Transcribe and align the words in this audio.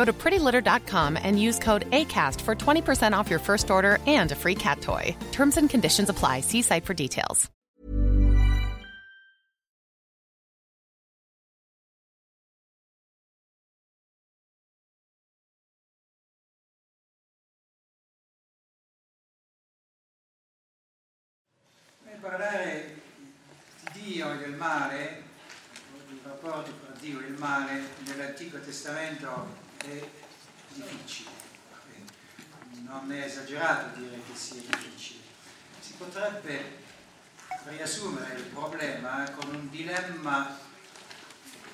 Go 0.00 0.06
to 0.06 0.14
prettylitter.com 0.14 1.18
and 1.22 1.38
use 1.38 1.58
code 1.58 1.84
ACAST 1.90 2.40
for 2.40 2.54
20% 2.54 3.12
off 3.12 3.28
your 3.28 3.38
first 3.38 3.70
order 3.70 3.98
and 4.06 4.32
a 4.32 4.34
free 4.34 4.54
cat 4.54 4.80
toy. 4.80 5.14
Terms 5.30 5.58
and 5.58 5.68
conditions 5.68 6.08
apply. 6.08 6.40
See 6.40 6.62
site 6.62 6.86
for 6.86 6.94
details. 6.94 7.50
Nel 22.06 22.18
parlare 22.22 22.94
di 23.92 24.00
Dio 24.00 24.32
e 24.32 24.38
del 24.38 24.54
male, 24.54 25.22
i 26.08 26.18
rapporti 26.22 26.72
tra 26.80 26.94
Dio 26.98 27.20
e 27.20 27.26
il 27.26 27.36
male 27.38 27.82
nell'Antico 28.06 28.58
Testamento 28.60 29.68
è 29.82 30.08
difficile. 30.74 31.30
Non 32.82 33.12
è 33.12 33.24
esagerato 33.24 33.98
dire 33.98 34.20
che 34.26 34.36
sia 34.36 34.60
difficile. 34.60 35.20
Si 35.80 35.92
potrebbe 35.94 36.78
riassumere 37.64 38.34
il 38.34 38.44
problema 38.44 39.30
con 39.30 39.54
un 39.54 39.70
dilemma 39.70 40.58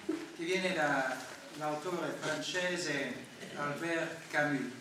che 0.06 0.44
viene 0.44 0.74
dall'autore 0.74 2.16
francese 2.20 3.24
Albert 3.56 4.28
Camus, 4.30 4.72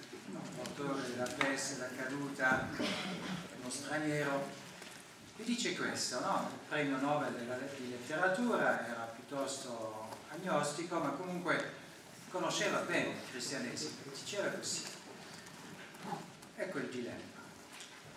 l'autore 0.58 1.02
della 1.10 1.30
peste, 1.38 1.80
la 1.80 1.90
caduta, 1.96 2.68
uno 2.78 3.70
straniero, 3.70 4.64
e 5.38 5.44
dice 5.44 5.76
questo, 5.76 6.20
no? 6.20 6.50
il 6.52 6.68
premio 6.68 6.98
Nobel 6.98 7.34
della, 7.34 7.58
di 7.78 7.90
letteratura 7.90 8.88
era 8.88 9.14
piuttosto 9.14 10.10
agnostico, 10.30 11.00
ma 11.00 11.10
comunque 11.10 11.84
conosceva 12.36 12.80
bene 12.80 13.12
il 13.12 13.30
cristianesimo, 13.30 13.94
diceva 14.14 14.50
così. 14.50 14.84
Ecco 16.58 16.78
il 16.80 16.90
dilemma. 16.90 17.40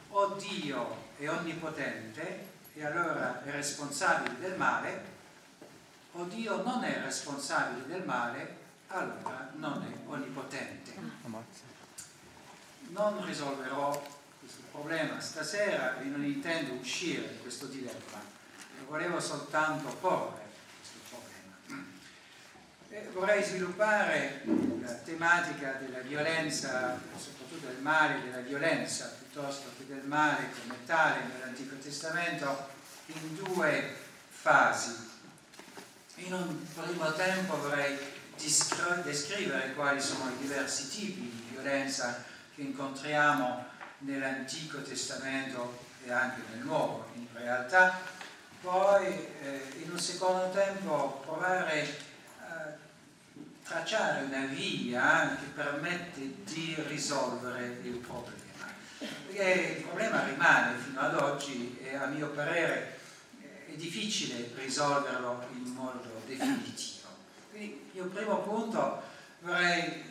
O 0.09 0.35
Dio 0.35 1.05
è 1.19 1.29
onnipotente 1.29 2.47
e 2.75 2.85
allora 2.85 3.45
è 3.45 3.51
responsabile 3.53 4.37
del 4.41 4.57
male, 4.57 5.05
o 6.13 6.25
Dio 6.25 6.65
non 6.65 6.83
è 6.83 7.01
responsabile 7.01 7.87
del 7.87 8.05
male, 8.05 8.57
allora 8.89 9.53
non 9.55 9.85
è 9.85 10.11
onnipotente. 10.11 10.95
Non 12.89 13.25
risolverò 13.25 14.05
questo 14.41 14.63
problema 14.73 15.21
stasera 15.21 16.01
e 16.01 16.05
non 16.07 16.25
intendo 16.25 16.73
uscire 16.73 17.23
da 17.23 17.41
questo 17.41 17.67
dilemma, 17.67 18.21
volevo 18.89 19.21
soltanto 19.21 19.95
porre. 20.01 20.48
E 22.91 23.09
vorrei 23.13 23.43
sviluppare 23.43 24.41
la 24.81 24.93
tematica 25.05 25.73
della 25.73 26.01
violenza, 26.01 26.99
soprattutto 27.17 27.67
del 27.67 27.83
male 27.83 28.23
della 28.23 28.41
violenza, 28.41 29.15
piuttosto 29.19 29.69
che 29.77 29.87
del 29.87 30.05
male 30.07 30.49
come 30.59 30.77
tale 30.87 31.21
nell'Antico 31.25 31.77
Testamento, 31.77 32.69
in 33.07 33.35
due 33.35 33.95
fasi. 34.29 35.07
In 36.17 36.33
un 36.33 36.67
primo 36.73 37.13
tempo 37.13 37.59
vorrei 37.59 37.99
descrivere 39.03 39.75
quali 39.75 40.01
sono 40.01 40.31
i 40.31 40.39
diversi 40.41 40.89
tipi 40.89 41.21
di 41.21 41.49
violenza 41.51 42.25
che 42.55 42.63
incontriamo 42.63 43.67
nell'Antico 43.99 44.81
Testamento 44.81 45.85
e 46.05 46.11
anche 46.11 46.41
nel 46.51 46.65
Nuovo 46.65 47.11
in 47.15 47.27
realtà, 47.35 48.01
poi 48.63 49.07
eh, 49.43 49.83
in 49.83 49.91
un 49.91 49.99
secondo 49.99 50.51
tempo 50.51 51.23
provare 51.25 52.07
tracciare 53.69 54.25
una 54.25 54.47
via 54.47 55.37
che 55.39 55.45
permette 55.55 56.37
di 56.45 56.75
risolvere 56.87 57.79
il 57.83 57.99
problema. 57.99 58.73
Perché 58.99 59.77
il 59.77 59.83
problema 59.85 60.25
rimane 60.25 60.79
fino 60.79 60.99
ad 61.01 61.15
oggi 61.15 61.79
e 61.83 61.95
a 61.95 62.07
mio 62.07 62.31
parere 62.31 62.99
è 63.67 63.73
difficile 63.73 64.51
risolverlo 64.57 65.47
in 65.53 65.71
modo 65.75 66.23
definitivo. 66.27 67.09
Quindi 67.51 67.91
il 67.93 68.05
primo 68.05 68.39
punto 68.39 69.03
vorrei 69.41 70.03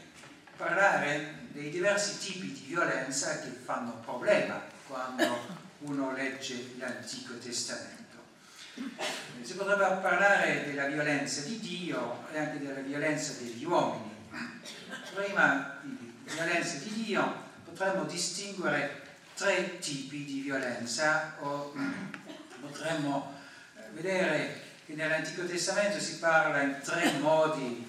parlare 0.56 1.47
dei 1.50 1.72
diversi 1.72 2.19
tipi 2.19 2.51
di 2.51 2.66
violenza 2.68 3.39
che 3.39 3.50
fanno 3.50 4.00
problema 4.06 4.62
quando 4.85 5.66
uno 5.79 6.12
legge 6.12 6.75
l'Antico 6.78 7.35
Testamento. 7.39 7.97
Si 9.41 9.55
potrebbe 9.55 10.01
parlare 10.01 10.65
della 10.65 10.85
violenza 10.88 11.41
di 11.41 11.59
Dio 11.59 12.27
e 12.31 12.38
anche 12.38 12.59
della 12.59 12.81
violenza 12.81 13.33
degli 13.41 13.63
uomini. 13.63 14.13
Prima 15.13 15.79
di 15.81 16.13
violenza 16.25 16.77
di 16.77 17.03
Dio 17.03 17.45
potremmo 17.65 18.03
distinguere 18.03 19.01
tre 19.33 19.79
tipi 19.79 20.25
di 20.25 20.41
violenza 20.41 21.38
o 21.39 21.73
potremmo 22.59 23.33
vedere 23.93 24.61
che 24.85 24.94
nell'Antico 24.94 25.45
Testamento 25.45 25.99
si 25.99 26.19
parla 26.19 26.61
in 26.61 26.79
tre 26.83 27.13
modi 27.19 27.88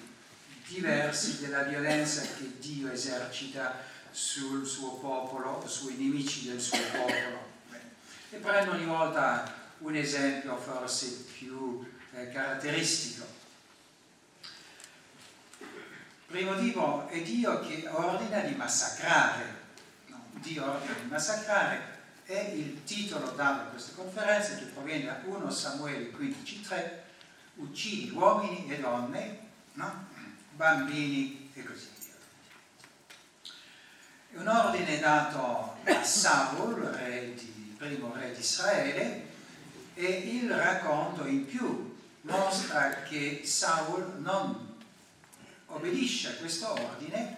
diversi 0.67 1.39
della 1.39 1.63
violenza 1.63 2.21
che 2.21 2.57
Dio 2.59 2.91
esercita 2.91 3.77
sul 4.11 4.65
suo 4.65 4.93
popolo, 4.93 5.63
sui 5.67 5.95
nemici 5.97 6.49
del 6.49 6.59
suo 6.59 6.79
popolo. 6.91 7.47
E 8.31 8.37
prendo 8.37 8.71
ogni 8.71 8.85
volta 8.85 9.58
un 9.79 9.95
esempio 9.95 10.57
forse 10.57 11.25
più 11.37 11.85
eh, 12.13 12.29
caratteristico. 12.29 13.25
Primo 16.27 16.57
tipo 16.59 17.07
è 17.07 17.21
Dio 17.21 17.59
che 17.61 17.87
ordina 17.87 18.41
di 18.41 18.55
massacrare. 18.55 19.57
No, 20.07 20.23
Dio 20.33 20.69
ordina 20.69 20.93
di 20.93 21.09
massacrare 21.09 21.97
è 22.23 22.51
il 22.53 22.83
titolo 22.83 23.31
dato 23.31 23.61
a 23.61 23.71
questa 23.71 23.93
conferenza 23.95 24.55
che 24.55 24.65
proviene 24.65 25.05
da 25.05 25.21
1 25.25 25.49
Samuele 25.49 26.11
15.3 26.11 26.91
uccidi 27.55 28.11
uomini 28.11 28.69
e 28.69 28.79
donne, 28.79 29.39
no? 29.73 30.07
bambini 30.51 31.49
e 31.53 31.63
così 31.63 31.87
via. 31.97 32.13
È 34.31 34.37
un 34.37 34.47
ordine 34.47 34.99
dato 34.99 35.77
a 35.83 36.03
Saul, 36.03 36.75
re 36.81 37.33
di, 37.33 37.75
primo 37.77 38.13
re 38.13 38.31
di 38.33 38.39
Israele, 38.39 39.27
e 39.99 40.07
il 40.07 40.49
racconto 40.49 41.25
in 41.25 41.45
più 41.45 41.93
mostra 42.21 43.01
che 43.03 43.41
Saul 43.43 44.19
non 44.19 44.77
obbedisce 45.65 46.29
a 46.29 46.33
questo 46.35 46.71
ordine, 46.71 47.35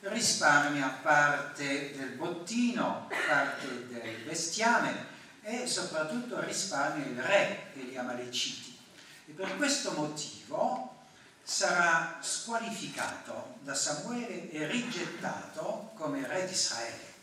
risparmia 0.00 0.86
parte 1.02 1.96
del 1.96 2.10
bottino, 2.10 3.08
parte 3.26 3.88
del 3.88 4.22
bestiame 4.24 5.14
e 5.42 5.66
soprattutto 5.66 6.40
risparmia 6.40 7.06
il 7.06 7.20
re 7.20 7.70
degli 7.74 7.96
Amaleciti. 7.96 8.78
E 9.26 9.32
per 9.32 9.56
questo 9.56 9.90
motivo 9.90 11.06
sarà 11.42 12.18
squalificato 12.20 13.56
da 13.62 13.74
Samuele 13.74 14.48
e 14.52 14.64
rigettato 14.68 15.90
come 15.96 16.24
re 16.24 16.46
di 16.46 16.52
Israele. 16.52 17.14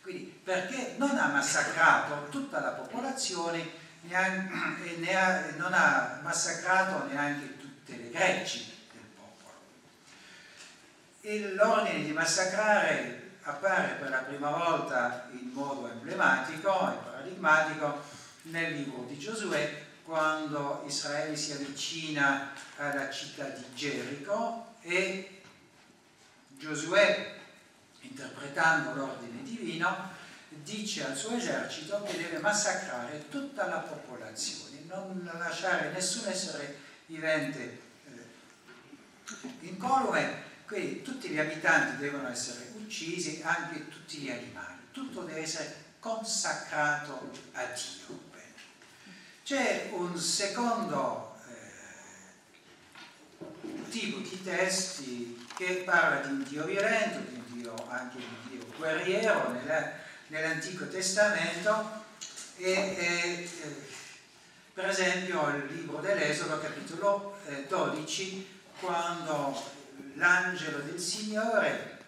Quindi 0.00 0.40
perché 0.42 0.94
non 0.96 1.18
ha 1.18 1.26
massacrato 1.26 2.28
tutta 2.30 2.60
la 2.60 2.70
popolazione 2.70 3.82
neanche, 4.06 4.96
ne 4.96 5.14
ha, 5.14 5.50
non 5.56 5.72
ha 5.72 6.20
massacrato 6.22 7.06
neanche 7.06 7.58
tutte 7.58 7.96
le 7.96 8.10
greggi 8.10 8.64
del 8.92 9.02
popolo. 9.14 9.54
E 11.20 11.54
l'ordine 11.54 12.04
di 12.04 12.12
massacrare 12.12 13.32
appare 13.42 13.96
per 14.00 14.10
la 14.10 14.18
prima 14.18 14.50
volta 14.50 15.28
in 15.32 15.50
modo 15.52 15.90
emblematico 15.90 16.90
e 16.90 16.96
paradigmatico 17.04 18.02
nel 18.42 18.74
libro 18.74 19.04
di 19.04 19.18
Giosuè 19.18 19.82
quando 20.04 20.82
Israele 20.86 21.36
si 21.36 21.52
avvicina 21.52 22.52
alla 22.76 23.10
città 23.10 23.44
di 23.44 23.64
Gerico 23.74 24.76
e 24.82 25.42
Giosuè, 26.58 27.34
interpretando 28.00 28.94
l'ordine 28.94 29.42
divino, 29.42 30.12
dice 30.64 31.06
al 31.06 31.16
suo 31.16 31.36
esercito 31.36 32.02
che 32.02 32.16
deve 32.16 32.38
massacrare 32.38 33.28
tutta 33.28 33.66
la 33.66 33.78
popolazione, 33.78 34.80
non 34.86 35.30
lasciare 35.38 35.92
nessun 35.92 36.26
essere 36.28 36.78
vivente 37.06 37.80
eh, 38.06 38.26
incolume, 39.60 40.42
quindi 40.66 41.02
tutti 41.02 41.28
gli 41.28 41.38
abitanti 41.38 41.98
devono 41.98 42.28
essere 42.28 42.72
uccisi, 42.74 43.42
anche 43.44 43.88
tutti 43.88 44.16
gli 44.18 44.30
animali, 44.30 44.78
tutto 44.90 45.22
deve 45.22 45.42
essere 45.42 45.82
consacrato 46.00 47.30
a 47.52 47.64
Dio. 47.64 48.14
C'è 49.44 49.90
un 49.92 50.18
secondo 50.18 51.36
eh, 51.50 52.30
tipo 53.90 54.18
di 54.20 54.42
testi 54.42 55.46
che 55.54 55.82
parla 55.84 56.26
di 56.26 56.32
un 56.32 56.42
Dio 56.44 56.64
violento, 56.64 57.18
di 57.28 57.34
un 57.34 57.44
Dio, 57.58 57.74
anche 57.90 58.16
di 58.16 58.24
un 58.24 58.48
Dio 58.48 58.64
guerriero 58.78 59.50
nella, 59.50 59.92
nell'Antico 60.34 60.88
Testamento 60.88 62.02
e, 62.56 62.72
e 62.72 63.42
eh, 63.44 63.48
per 64.74 64.88
esempio 64.88 65.48
il 65.50 65.66
libro 65.76 66.00
dell'Esodo 66.00 66.58
capitolo 66.58 67.38
eh, 67.46 67.66
12 67.68 68.62
quando 68.80 69.62
l'angelo 70.14 70.78
del 70.78 70.98
Signore, 70.98 71.98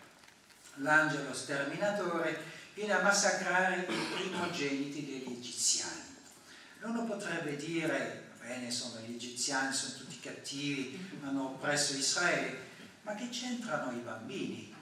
l'angelo 0.76 1.32
sterminatore, 1.32 2.42
viene 2.74 2.94
a 2.94 3.02
massacrare 3.02 3.86
i 3.88 4.14
primogeniti 4.14 5.06
degli 5.06 5.38
egiziani. 5.38 6.02
Uno 6.80 7.04
potrebbe 7.04 7.54
dire, 7.54 8.30
bene, 8.40 8.72
sono 8.72 8.98
gli 9.00 9.14
egiziani, 9.14 9.72
sono 9.72 9.94
tutti 9.94 10.18
cattivi, 10.18 11.18
hanno 11.24 11.44
oppresso 11.44 11.96
Israele, 11.96 12.58
ma 13.02 13.14
che 13.14 13.28
c'entrano 13.28 13.92
i 13.92 14.00
bambini? 14.00 14.75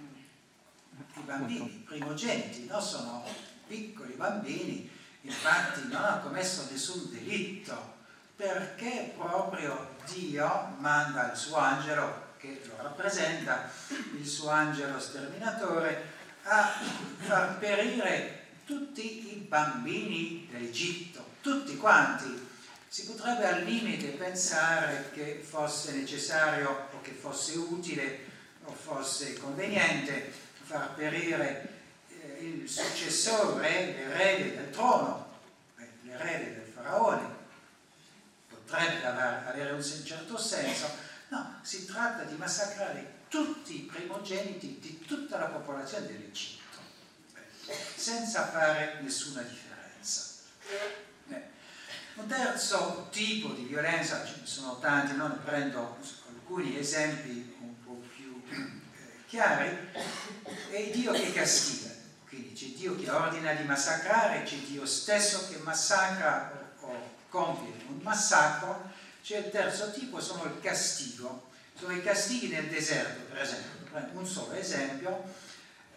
I 1.17 1.20
bambini, 1.20 1.85
primogeniti, 1.87 2.67
no? 2.67 2.81
sono 2.81 3.25
piccoli 3.67 4.14
bambini, 4.14 4.91
infatti 5.23 5.88
non 5.88 6.02
hanno 6.02 6.23
commesso 6.23 6.67
nessun 6.70 7.11
delitto, 7.11 7.94
perché 8.37 9.14
proprio 9.17 9.94
Dio 10.12 10.75
manda 10.79 11.31
il 11.31 11.37
suo 11.37 11.56
angelo, 11.56 12.32
che 12.38 12.62
lo 12.67 12.82
rappresenta, 12.82 13.70
il 13.88 14.26
suo 14.26 14.50
angelo 14.50 14.99
sterminatore, 14.99 16.12
a 16.43 16.73
far 17.19 17.58
perire 17.58 18.43
tutti 18.64 19.32
i 19.32 19.37
bambini 19.37 20.49
dell'Egitto 20.50 21.32
tutti 21.44 21.76
quanti. 21.76 22.52
Si 22.88 23.05
potrebbe 23.05 23.46
al 23.46 23.64
limite 23.64 24.08
pensare 24.08 25.11
che 25.12 25.44
fosse 25.46 25.93
necessario 25.93 26.88
o 26.93 27.00
che 27.02 27.11
fosse 27.11 27.58
utile 27.58 28.32
o 28.64 28.73
fosse 28.73 29.35
conveniente 29.35 30.32
far 30.65 30.95
perire 30.95 31.69
eh, 32.09 32.45
il 32.45 32.69
successore, 32.69 33.93
l'erede 33.93 34.57
del 34.57 34.71
trono, 34.71 35.39
l'erede 36.03 36.55
del 36.55 36.73
faraone. 36.75 37.33
Potrebbe 38.49 39.05
avere 39.05 39.73
un 39.73 39.83
certo 39.83 40.39
senso. 40.39 40.89
No, 41.29 41.59
si 41.63 41.85
tratta 41.85 42.25
di 42.25 42.37
massacrare 42.37 43.23
tutti 43.29 43.77
i 43.77 43.91
primogeniti 43.93 44.79
di 44.81 45.01
tutta 45.07 45.39
la 45.39 45.47
popolazione 45.47 46.07
dell'Egitto, 46.07 46.79
senza 47.97 48.47
fare 48.47 49.01
nessuna 49.01 49.43
differenza. 49.43 50.33
Un 52.15 52.29
terzo 52.29 53.09
tipo 53.11 53.53
di 53.55 53.65
violenza, 53.65 54.25
ce 54.25 54.37
ne 54.41 54.47
sono 54.47 54.79
tanti, 54.79 55.17
non 55.17 55.37
prendo 55.45 55.99
alcuni 56.29 56.79
esempi 56.79 57.57
un 57.59 57.83
po' 57.83 58.01
più 58.15 58.41
eh, 58.51 59.13
chiari, 59.26 59.76
è 60.71 60.91
Dio 60.91 61.12
che 61.12 61.32
castiga. 61.32 61.93
Quindi 62.29 62.53
c'è 62.53 62.67
Dio 62.76 62.97
che 62.97 63.11
ordina 63.11 63.53
di 63.53 63.65
massacrare, 63.65 64.43
c'è 64.43 64.56
Dio 64.56 64.85
stesso 64.87 65.49
che 65.49 65.59
massacra 65.59 66.73
o, 66.81 67.12
compie 67.29 67.73
un 67.88 68.00
massacro. 68.03 68.91
C'è 69.23 69.38
il 69.38 69.50
terzo 69.50 69.93
tipo, 69.93 70.21
sono 70.21 70.44
il 70.44 70.61
castigo. 70.61 71.50
Sono 71.76 71.93
i 71.93 72.03
castighi 72.03 72.49
nel 72.49 72.69
deserto, 72.69 73.23
per 73.32 73.43
esempio. 73.43 73.73
Un 74.12 74.26
solo 74.26 74.53
esempio, 74.55 75.23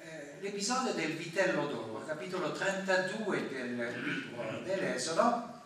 eh, 0.02 0.38
l'episodio 0.40 0.94
del 0.94 1.14
vitello 1.14 1.66
d'oro, 1.66 2.06
capitolo 2.06 2.52
32 2.52 3.50
del 3.50 4.02
libro 4.04 4.62
dell'Esodo, 4.64 5.58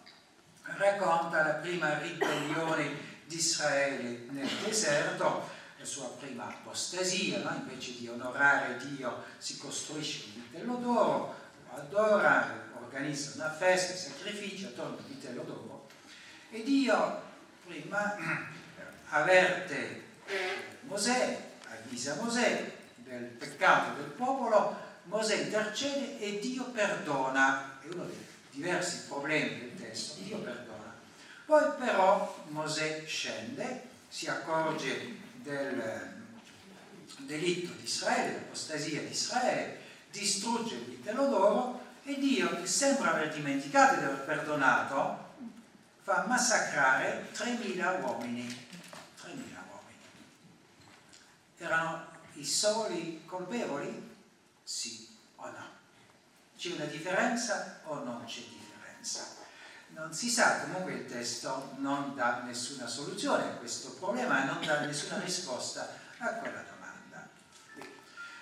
racconta 0.63 1.43
la 1.43 1.53
prima 1.55 1.97
ribellione 1.99 3.09
di 3.25 3.35
Israele 3.35 4.25
nel 4.29 4.49
deserto, 4.63 5.49
la 5.81 5.87
sua 5.87 6.09
prima 6.09 6.47
apostasia, 6.47 7.39
no? 7.39 7.55
invece 7.55 7.97
di 7.97 8.07
onorare 8.07 8.77
Dio 8.85 9.23
si 9.39 9.57
costruisce 9.57 10.25
un 10.25 10.43
vitello 10.43 10.75
d'oro, 10.75 11.35
lo 11.69 11.75
adora, 11.75 12.69
organizza 12.79 13.31
una 13.35 13.51
festa, 13.51 13.95
sacrificio 13.95 14.67
attorno 14.67 14.97
al 14.97 15.03
vitello 15.05 15.41
d'oro 15.41 15.87
e 16.51 16.61
Dio 16.63 17.21
prima 17.65 18.15
avverte 19.09 20.03
Mosè, 20.81 21.49
avvisa 21.67 22.15
Mosè 22.21 22.73
del 22.97 23.23
peccato 23.23 23.99
del 23.99 24.11
popolo, 24.11 24.77
Mosè 25.05 25.35
intercede 25.35 26.19
e 26.19 26.39
Dio 26.39 26.65
perdona, 26.65 27.79
è 27.81 27.87
uno 27.91 28.05
dei 28.05 28.27
diversi 28.51 29.05
problemi 29.07 29.59
del 29.59 29.75
testo, 29.75 30.21
Dio 30.21 30.37
perdona. 30.37 30.93
Poi 31.45 31.71
però 31.79 32.43
Mosè 32.49 33.03
scende, 33.07 33.89
si 34.07 34.27
accorge 34.27 35.20
del 35.41 36.19
delitto 37.19 37.73
di 37.73 37.83
Israele, 37.83 38.33
dell'apostasia 38.33 39.01
di 39.01 39.09
Israele, 39.09 39.79
distrugge 40.11 40.75
il 40.75 40.85
vitello 40.85 41.27
d'oro 41.27 41.81
e 42.03 42.17
Dio, 42.19 42.59
che 42.59 42.67
sembra 42.67 43.13
aver 43.13 43.33
dimenticato 43.33 43.99
di 43.99 44.05
aver 44.05 44.25
perdonato, 44.25 45.29
fa 46.01 46.25
massacrare 46.27 47.29
3.000 47.33 48.01
uomini. 48.01 48.47
3.000 48.47 49.29
uomini. 49.69 49.99
Erano 51.57 52.07
i 52.33 52.45
soli 52.45 53.21
colpevoli? 53.25 54.09
Sì 54.63 55.07
o 55.35 55.49
no? 55.49 55.69
C'è 56.57 56.73
una 56.73 56.85
differenza 56.85 57.81
o 57.83 58.03
non 58.03 58.23
c'è 58.25 58.41
differenza? 58.41 59.40
Non 60.01 60.13
si 60.13 60.31
sa, 60.31 60.61
comunque 60.61 60.93
il 60.93 61.05
testo 61.05 61.75
non 61.77 62.15
dà 62.15 62.41
nessuna 62.43 62.87
soluzione 62.87 63.43
a 63.43 63.55
questo 63.57 63.91
problema 63.91 64.41
e 64.41 64.45
non 64.47 64.65
dà 64.65 64.79
nessuna 64.79 65.19
risposta 65.19 65.87
a 66.17 66.27
quella 66.33 66.63
domanda. 66.63 67.29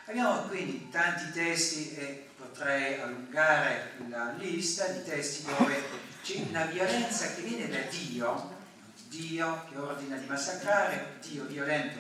Abbiamo 0.06 0.44
quindi 0.44 0.89
tanti 0.89 1.34
testi 1.34 1.94
e 1.96 2.30
potrei 2.38 3.01
allungare 3.01 3.92
la 4.08 4.32
lista 4.38 4.88
di 4.88 5.04
testi 5.04 5.44
dove 5.44 5.84
c'è 6.24 6.46
una 6.48 6.63
violenza 6.63 7.34
che 7.34 7.42
viene 7.42 7.68
da 7.68 7.82
Dio, 7.89 8.56
Dio 9.10 9.66
che 9.70 9.78
ordina 9.78 10.16
di 10.16 10.28
massacrare, 10.28 11.18
Dio 11.22 11.44
violento, 11.44 12.00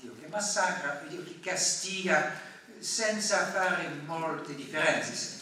Dio 0.00 0.16
che 0.18 0.28
massacra, 0.28 1.02
Dio 1.06 1.22
che 1.24 1.40
castiga 1.40 2.32
senza 2.78 3.48
fare 3.48 3.86
molte 4.06 4.54
differenze 4.54 5.38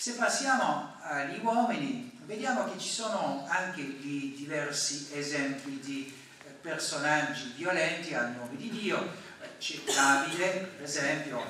se 0.00 0.14
passiamo 0.14 0.94
agli 1.02 1.40
uomini, 1.42 2.10
vediamo 2.24 2.64
che 2.72 2.78
ci 2.78 2.88
sono 2.88 3.44
anche 3.46 3.82
lì 3.82 4.34
diversi 4.34 5.08
esempi 5.12 5.78
di 5.78 6.10
eh, 6.42 6.52
personaggi 6.52 7.52
violenti 7.54 8.14
al 8.14 8.30
nome 8.30 8.56
di 8.56 8.70
Dio. 8.70 9.12
C'è 9.58 9.78
Davide, 9.84 10.70
per 10.74 10.84
esempio, 10.84 11.44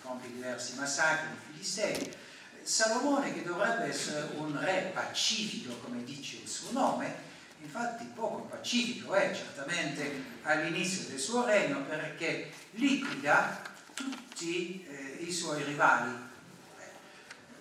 compie 0.00 0.30
diversi 0.30 0.76
massacri 0.76 1.26
di 1.26 1.38
Filistei. 1.50 2.14
Salomone, 2.62 3.34
che 3.34 3.42
dovrebbe 3.42 3.86
essere 3.86 4.28
un 4.36 4.56
re 4.60 4.92
pacifico, 4.94 5.74
come 5.78 6.04
dice 6.04 6.36
il 6.40 6.48
suo 6.48 6.70
nome, 6.70 7.12
infatti 7.60 8.04
poco 8.14 8.42
pacifico 8.42 9.14
è 9.14 9.34
certamente 9.34 10.22
all'inizio 10.42 11.08
del 11.08 11.18
suo 11.18 11.44
regno 11.44 11.82
perché 11.82 12.52
liquida 12.74 13.60
tutti 13.92 14.86
eh, 14.88 15.24
i 15.24 15.32
suoi 15.32 15.64
rivali 15.64 16.27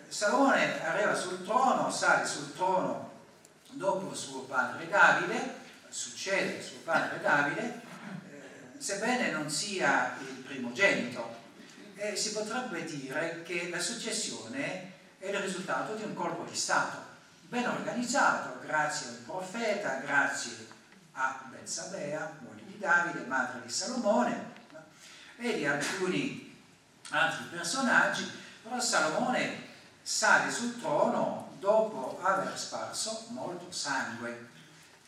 Salomone 0.08 0.84
arriva 0.86 1.14
sul 1.14 1.44
trono, 1.44 1.92
sale 1.92 2.26
sul 2.26 2.54
trono 2.54 3.12
dopo 3.72 4.16
suo 4.16 4.42
padre 4.42 4.88
Davide, 4.88 5.56
succede 5.90 6.62
suo 6.62 6.78
padre 6.84 7.20
Davide, 7.20 7.82
eh, 8.32 8.80
sebbene 8.80 9.32
non 9.32 9.50
sia 9.50 10.16
il 10.22 10.44
primogenito. 10.44 11.36
E 11.96 12.16
si 12.16 12.32
potrebbe 12.32 12.86
dire 12.86 13.44
che 13.44 13.70
la 13.70 13.80
successione 13.80 14.94
è 15.20 15.28
il 15.28 15.40
risultato 15.40 15.96
di 15.96 16.04
un 16.04 16.14
colpo 16.14 16.44
di 16.44 16.56
Stato, 16.56 17.04
ben 17.42 17.68
organizzato 17.68 18.60
grazie 18.66 19.10
al 19.10 19.16
profeta, 19.26 20.00
grazie 20.06 20.68
a 21.14 21.44
Belsabea, 21.50 22.38
moglie 22.42 22.66
di 22.66 22.78
Davide, 22.78 23.26
madre 23.26 23.62
di 23.64 23.70
Salomone, 23.70 24.56
e 25.38 25.56
di 25.56 25.66
alcuni 25.66 26.56
altri 27.10 27.46
personaggi, 27.46 28.30
però 28.64 28.80
Salomone 28.80 29.67
sale 30.08 30.50
sul 30.54 30.80
trono 30.80 31.56
dopo 31.60 32.18
aver 32.22 32.58
sparso 32.58 33.26
molto 33.32 33.70
sangue. 33.74 34.52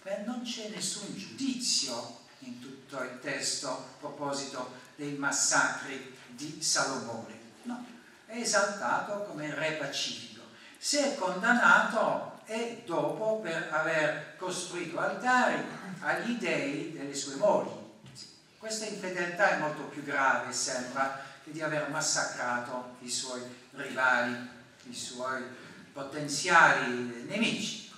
Beh, 0.04 0.24
non 0.26 0.42
c'è 0.42 0.68
nessun 0.68 1.16
giudizio 1.16 2.18
in 2.40 2.60
tutto 2.60 3.02
il 3.04 3.18
testo 3.22 3.70
a 3.70 3.84
proposito 3.98 4.74
dei 4.98 5.14
massacri 5.14 6.18
di 6.28 6.62
Salomone. 6.62 7.40
No, 7.64 7.86
è 8.26 8.40
esaltato 8.40 9.24
come 9.24 9.56
re 9.56 9.76
pacifico. 9.76 10.42
Se 10.78 11.14
è 11.14 11.16
condannato 11.16 12.42
è 12.44 12.82
dopo 12.86 13.40
per 13.40 13.70
aver 13.72 14.36
costruito 14.36 15.00
altari 15.00 15.64
agli 16.02 16.34
dei 16.34 16.92
delle 16.92 17.16
sue 17.16 17.36
mogli. 17.36 17.72
Questa 18.58 18.84
infedeltà 18.84 19.52
è 19.52 19.60
molto 19.60 19.84
più 19.84 20.04
grave, 20.04 20.52
sembra, 20.52 21.22
che 21.42 21.52
di 21.52 21.62
aver 21.62 21.90
massacrato 21.90 22.98
i 23.00 23.10
suoi 23.10 23.42
rivali, 23.72 24.58
i 24.90 24.94
suoi 24.94 25.44
potenziali 25.94 27.26
nemici. 27.28 27.92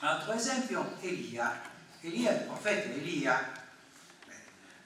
Altro 0.00 0.32
esempio, 0.32 0.96
Elia. 1.00 1.60
Elia, 2.00 2.32
il 2.32 2.42
profeta 2.42 2.88
Elia, 2.90 3.52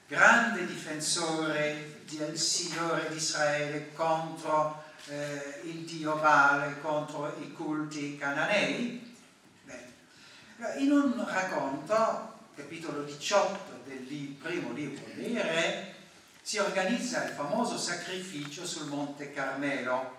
grande 0.07 0.65
difensore 0.65 2.01
del 2.09 2.37
Signore 2.37 3.09
di 3.09 3.17
Israele 3.17 3.93
contro 3.93 4.83
eh, 5.07 5.61
il 5.63 5.85
Dio 5.85 6.15
Baal, 6.17 6.81
contro 6.81 7.35
i 7.39 7.51
culti 7.51 8.17
cananei. 8.17 9.15
Beh, 9.63 10.79
in 10.79 10.91
un 10.91 11.25
racconto, 11.27 12.39
capitolo 12.55 13.03
18 13.03 13.81
del 13.85 14.35
primo 14.41 14.71
libro 14.71 15.03
dei 15.13 15.33
Re, 15.33 15.93
si 16.41 16.57
organizza 16.57 17.23
il 17.23 17.31
famoso 17.31 17.77
sacrificio 17.77 18.65
sul 18.65 18.87
Monte 18.87 19.31
Carmelo. 19.31 20.17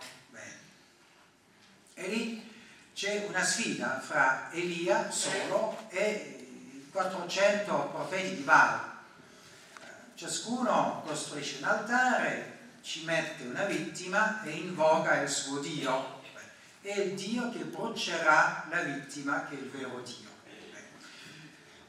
Beh, 1.95 2.03
e 2.03 2.09
lì 2.09 2.53
c'è 2.95 3.27
una 3.29 3.45
sfida 3.45 4.01
fra 4.01 4.51
Elia 4.53 5.11
solo 5.11 5.89
e 5.89 6.89
400 6.91 7.91
profeti 7.93 8.37
di 8.37 8.43
Baal 8.43 8.93
ciascuno 10.15 11.03
costruisce 11.05 11.59
un 11.59 11.65
altare, 11.65 12.59
ci 12.83 13.05
mette 13.05 13.45
una 13.45 13.65
vittima 13.65 14.43
e 14.43 14.51
invoca 14.51 15.21
il 15.21 15.29
suo 15.29 15.59
Dio. 15.59 16.23
È 16.81 16.99
il 16.99 17.15
Dio 17.15 17.51
che 17.51 17.59
brucerà 17.65 18.67
la 18.71 18.81
vittima 18.83 19.47
che 19.49 19.57
è 19.57 19.59
il 19.59 19.71
vero 19.71 20.01
Dio. 20.01 20.33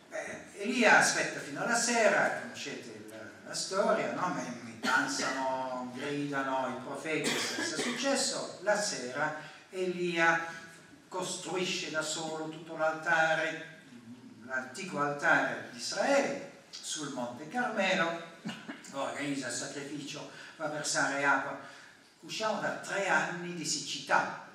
Eh, 0.10 0.64
Elia 0.64 1.00
aspetta 1.00 1.40
fino 1.40 1.62
alla 1.62 1.76
sera, 1.76 2.40
conoscete 2.42 3.06
la, 3.10 3.50
la 3.50 3.54
storia, 3.54 4.14
no? 4.14 4.64
danzano, 4.80 5.92
gridano 5.96 6.78
i 6.78 6.82
profeti 6.84 7.30
senza 7.30 7.78
successo. 7.78 8.60
La 8.62 8.80
sera 8.80 9.36
Elia 9.76 10.46
costruisce 11.10 11.92
da 11.92 12.02
solo 12.02 12.48
tutto 12.48 12.78
l'altare, 12.78 13.80
l'antico 14.46 15.00
altare 15.00 15.70
di 15.72 15.78
Israele, 15.78 16.64
sul 16.70 17.12
Monte 17.14 17.50
Carmelo, 17.50 18.24
organizza 18.94 19.48
il 19.48 19.54
sacrificio, 19.54 20.32
va 20.56 20.66
a 20.66 20.70
versare 20.70 21.24
acqua. 21.26 21.60
Usciamo 22.22 22.62
da 22.62 22.70
tre 22.78 23.08
anni 23.10 23.54
di 23.54 23.66
siccità. 23.66 24.48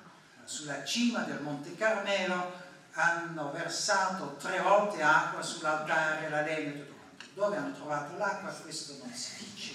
Sulla 0.43 0.83
cima 0.83 1.19
del 1.21 1.39
Monte 1.41 1.75
Carmelo 1.75 2.59
hanno 2.93 3.51
versato 3.51 4.35
tre 4.37 4.59
volte 4.59 5.01
acqua 5.03 5.41
sull'altare, 5.41 6.29
la 6.29 6.41
legna 6.41 6.71
e 6.71 6.79
tutto 6.79 6.95
quanto. 6.95 7.25
Dove 7.33 7.57
hanno 7.57 7.73
trovato 7.73 8.17
l'acqua? 8.17 8.49
Questo 8.49 8.97
non 9.01 9.13
si 9.13 9.51
dice. 9.53 9.73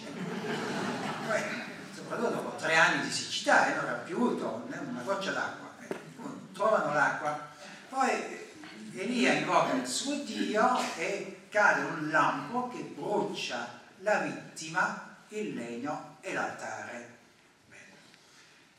Soprattutto 2.08 2.40
dopo 2.40 2.56
tre 2.56 2.76
anni 2.76 3.02
di 3.02 3.10
siccità, 3.10 3.66
e 3.66 3.75
non 3.75 3.84
era 3.86 3.96
piovuto 3.96 4.64
una 4.68 5.02
goccia 5.02 5.32
d'acqua. 5.32 5.72
Eh, 5.80 5.98
trovano 6.52 6.94
l'acqua. 6.94 7.48
Poi 7.88 8.48
Elia 8.94 9.32
invoca 9.32 9.72
il 9.72 9.84
suo 9.88 10.14
Dio 10.22 10.78
e 10.96 11.46
cade 11.48 11.80
un 11.82 12.08
lampo 12.10 12.68
che 12.68 12.80
brucia 12.94 13.80
la 14.02 14.18
vittima, 14.18 15.16
il 15.30 15.54
legno 15.54 16.18
e 16.20 16.32
l'altare. 16.32 17.14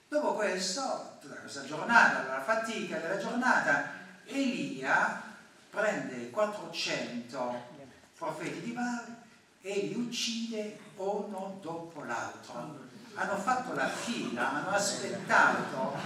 Dopo 0.07 0.36
questo, 0.36 1.17
tutta 1.19 1.36
questa 1.36 1.65
giornata, 1.65 2.25
la 2.27 2.41
fatica 2.41 2.98
della 2.98 3.17
giornata, 3.17 3.89
Elia 4.24 5.22
prende 5.69 6.29
400 6.29 7.75
profeti 8.17 8.62
di 8.62 8.72
Baal 8.72 9.15
e 9.62 9.74
li 9.88 9.96
uccide 9.96 10.79
uno 10.96 11.60
dopo 11.62 12.05
l'altro. 12.05 12.87
Hanno 13.19 13.36
fatto 13.36 13.74
la 13.74 13.89
fila, 13.89 14.53
hanno 14.53 14.69
aspettato 14.69 15.97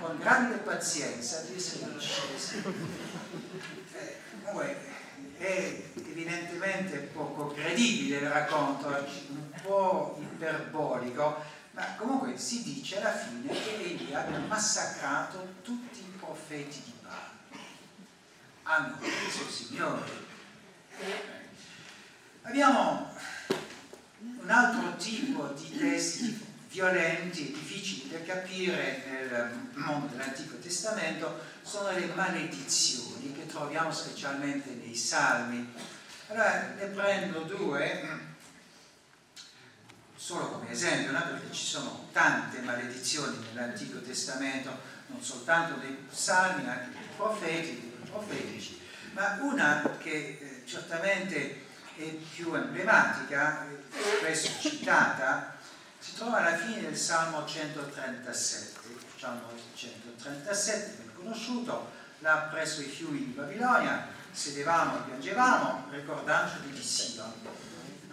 con 0.00 0.18
grande 0.18 0.56
pazienza 0.56 1.40
di 1.40 1.56
essere 1.56 1.86
uccisi. 1.86 2.62
Eh, 3.92 4.88
è 5.38 5.82
evidentemente 5.94 6.98
poco 6.98 7.46
credibile 7.46 8.18
il 8.18 8.28
racconto, 8.28 8.88
un 8.88 9.50
po' 9.62 10.18
iperbolico, 10.20 11.42
ma 11.70 11.94
comunque 11.96 12.36
si 12.36 12.64
dice 12.64 13.00
alla 13.00 13.16
fine 13.16 13.54
che 13.54 13.82
Elia 13.82 14.20
abbia 14.20 14.40
massacrato 14.40 15.54
tutti 15.62 16.00
i 16.00 16.12
profeti 16.18 16.82
di 16.84 16.92
Baal. 17.02 17.62
Hanno 18.64 18.96
ucciso 19.00 19.42
il 19.44 19.48
Signore. 19.48 20.28
Abbiamo 22.42 23.10
un 24.42 24.50
altro 24.50 24.96
tipo 24.96 25.46
di 25.48 25.76
testi 25.76 26.48
violenti 26.70 27.48
e 27.48 27.52
difficili 27.52 28.10
da 28.10 28.22
capire 28.22 29.04
nel 29.08 29.70
mondo 29.74 30.06
dell'Antico 30.06 30.56
Testamento 30.58 31.40
sono 31.62 31.90
le 31.90 32.06
maledizioni 32.14 33.32
che 33.32 33.46
troviamo 33.46 33.92
specialmente 33.92 34.70
nei 34.70 34.94
Salmi. 34.94 35.72
Allora 36.28 36.74
ne 36.76 36.86
prendo 36.86 37.40
due, 37.40 38.08
solo 40.14 40.50
come 40.50 40.70
esempio, 40.70 41.10
no? 41.10 41.22
perché 41.22 41.52
ci 41.52 41.66
sono 41.66 42.08
tante 42.12 42.60
maledizioni 42.60 43.36
nell'Antico 43.52 44.00
Testamento, 44.00 44.70
non 45.08 45.22
soltanto 45.22 45.74
dei 45.80 46.06
Salmi, 46.08 46.64
ma 46.64 46.72
anche 46.72 46.92
dei 46.92 47.08
profeti, 47.16 47.80
dei 47.80 48.08
profetici, 48.08 48.80
ma 49.12 49.38
una 49.40 49.96
che 49.98 50.38
eh, 50.40 50.62
certamente 50.64 51.68
è 52.00 52.12
più 52.34 52.54
emblematica, 52.54 53.66
spesso 54.18 54.60
citata, 54.60 55.56
si 55.98 56.14
trova 56.14 56.38
alla 56.38 56.56
fine 56.56 56.80
del 56.80 56.96
Salmo 56.96 57.44
137. 57.44 58.78
Salmo 59.18 59.48
137, 59.74 60.94
ben 60.96 61.14
conosciuto, 61.14 61.90
là 62.20 62.48
presso 62.50 62.80
i 62.80 62.86
fiumi 62.86 63.18
di 63.18 63.32
Babilonia, 63.32 64.06
sedevamo 64.30 64.96
e 64.96 65.00
piangevamo, 65.02 65.88
ricordandoci 65.90 66.70
di 66.70 66.82
Sion. 66.82 67.32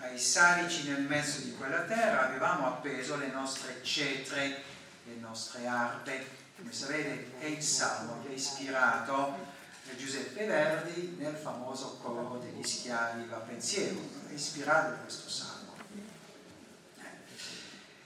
Ai 0.01 0.20
salici 0.20 0.89
nel 0.89 1.01
mezzo 1.01 1.39
di 1.39 1.56
quella 1.56 1.82
terra 1.82 2.27
avevamo 2.27 2.67
appeso 2.67 3.15
le 3.15 3.27
nostre 3.27 3.82
cetre, 3.84 4.63
le 5.06 5.15
nostre 5.20 5.65
arpe. 5.65 6.46
Come 6.58 6.74
sapete 6.74 7.39
è 7.39 7.46
il 7.46 7.62
Salmo 7.62 8.22
che 8.22 8.29
ha 8.29 8.34
ispirato 8.34 9.56
Giuseppe 9.96 10.46
Verdi 10.46 11.15
nel 11.17 11.36
famoso 11.36 11.98
coro 12.01 12.38
degli 12.38 12.63
schiavi 12.63 13.25
va 13.27 13.38
pensiero, 13.38 14.00
ispirato 14.34 14.89
da 14.89 14.96
questo 14.98 15.29
Salmo. 15.29 15.75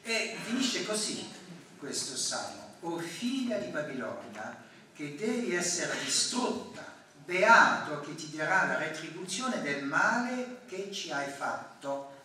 E 0.04 0.38
finisce 0.44 0.86
così 0.86 1.30
questo 1.78 2.16
salmo, 2.16 2.76
o 2.82 2.98
figlia 2.98 3.58
di 3.58 3.70
Babilonia, 3.70 4.64
che 4.94 5.16
devi 5.16 5.56
essere 5.56 5.98
distrutta, 6.04 6.84
beato 7.26 8.02
che 8.02 8.16
ti 8.16 8.36
darà 8.36 8.66
la 8.66 8.78
retribuzione 8.78 9.62
del 9.62 9.84
male 9.84 10.62
che 10.68 10.92
ci 10.92 11.12
hai 11.12 11.30
fatto. 11.30 12.20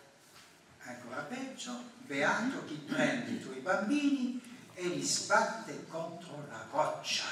Ancora 0.82 1.22
peggio, 1.22 1.72
beato 1.98 2.64
chi 2.64 2.74
prende 2.74 3.32
i 3.32 3.42
tuoi 3.42 3.60
bambini 3.60 4.40
e 4.74 4.88
li 4.88 5.02
sbatte 5.02 5.86
contro 5.88 6.46
la 6.50 6.66
roccia. 6.70 7.24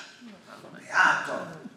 Beato, 0.73 1.73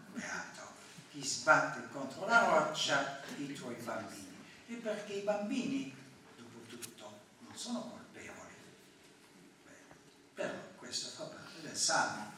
chi 1.17 1.27
sbatte 1.27 1.87
contro 1.91 2.27
la 2.27 2.45
roccia 2.45 3.21
i 3.37 3.51
tuoi 3.53 3.75
bambini. 3.83 4.35
E 4.67 4.75
perché 4.75 5.13
i 5.13 5.21
bambini, 5.21 5.95
dopo 6.35 6.59
tutto, 6.67 7.19
non 7.39 7.57
sono 7.57 7.79
colpevoli 7.81 8.55
però 10.33 10.53
questo 10.75 11.09
fa 11.09 11.23
parte 11.23 11.75
salmo. 11.75 12.31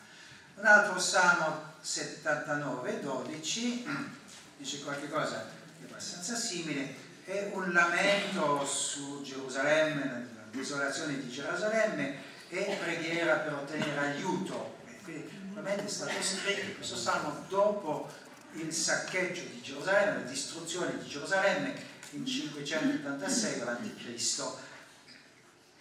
Un 0.55 0.65
altro 0.65 0.97
salmo 0.99 1.73
79, 1.81 3.01
12, 3.01 3.85
dice 4.57 4.83
qualcosa 4.83 5.49
di 5.77 5.85
abbastanza 5.85 6.35
simile, 6.35 7.07
è 7.25 7.51
un 7.53 7.73
lamento 7.73 8.65
su 8.65 9.21
Gerusalemme, 9.21 10.05
la 10.05 10.43
desolazione 10.51 11.19
di 11.19 11.29
Gerusalemme 11.29 12.21
e 12.47 12.77
preghiera 12.81 13.35
per 13.35 13.53
ottenere 13.53 13.99
aiuto. 13.99 14.77
Quindi 15.03 15.23
probabilmente 15.23 15.85
è 15.85 15.89
stato 15.89 16.21
scritto 16.21 16.75
questo 16.75 16.95
salmo 16.95 17.43
dopo 17.49 18.09
il 18.53 18.73
saccheggio 18.73 19.43
di 19.43 19.61
Gerusalemme, 19.61 20.23
la 20.23 20.29
distruzione 20.29 20.97
di 20.97 21.07
Gerusalemme 21.07 21.73
in 22.11 22.25
586 22.25 23.61
a.C. 23.61 24.43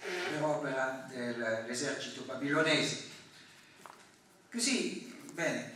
per 0.01 0.43
opera 0.43 1.07
dell'esercito 1.09 2.23
babilonese. 2.23 3.07
Così, 4.51 5.15
bene, 5.33 5.73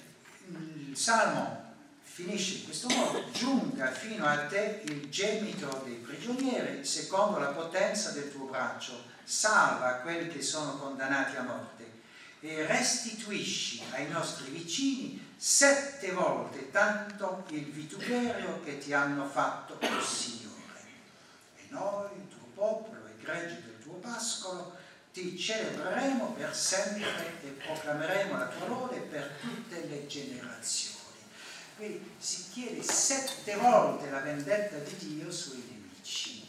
il 0.48 0.96
Salmo 0.96 1.60
finisce 2.02 2.56
in 2.56 2.64
questo 2.64 2.88
modo, 2.88 3.30
giunga 3.30 3.90
fino 3.90 4.26
a 4.26 4.46
te 4.46 4.82
il 4.84 5.08
gemito 5.08 5.82
dei 5.84 5.94
prigionieri 5.94 6.84
secondo 6.84 7.38
la 7.38 7.48
potenza 7.48 8.10
del 8.10 8.30
tuo 8.30 8.46
braccio, 8.46 9.04
salva 9.24 10.00
quelli 10.02 10.28
che 10.28 10.42
sono 10.42 10.76
condannati 10.76 11.36
a 11.36 11.42
morte 11.42 11.90
e 12.40 12.66
restituisci 12.66 13.81
ai 13.92 14.08
nostri 14.08 14.50
vicini 14.50 15.34
sette 15.36 16.12
volte 16.12 16.70
tanto 16.70 17.44
il 17.48 17.70
vituperio 17.70 18.60
che 18.62 18.78
ti 18.78 18.92
hanno 18.92 19.26
fatto, 19.26 19.78
o 19.80 19.86
oh 19.86 20.00
Signore. 20.00 20.80
E 21.56 21.66
noi, 21.68 22.10
il 22.16 22.28
tuo 22.28 22.46
popolo 22.54 23.06
e 23.06 23.22
greggi 23.22 23.60
del 23.62 23.78
tuo 23.82 23.94
pascolo, 23.94 24.76
ti 25.12 25.38
celebreremo 25.38 26.32
per 26.32 26.54
sempre 26.54 27.40
e 27.42 27.48
proclameremo 27.48 28.38
la 28.38 28.46
tua 28.46 28.66
lode 28.66 28.98
per 28.98 29.36
tutte 29.40 29.86
le 29.86 30.06
generazioni. 30.06 31.00
Quindi 31.76 32.10
si 32.18 32.50
chiede 32.50 32.82
sette 32.82 33.56
volte 33.56 34.10
la 34.10 34.20
vendetta 34.20 34.76
di 34.78 34.96
Dio 34.96 35.30
sui 35.30 35.62
nemici. 35.68 36.48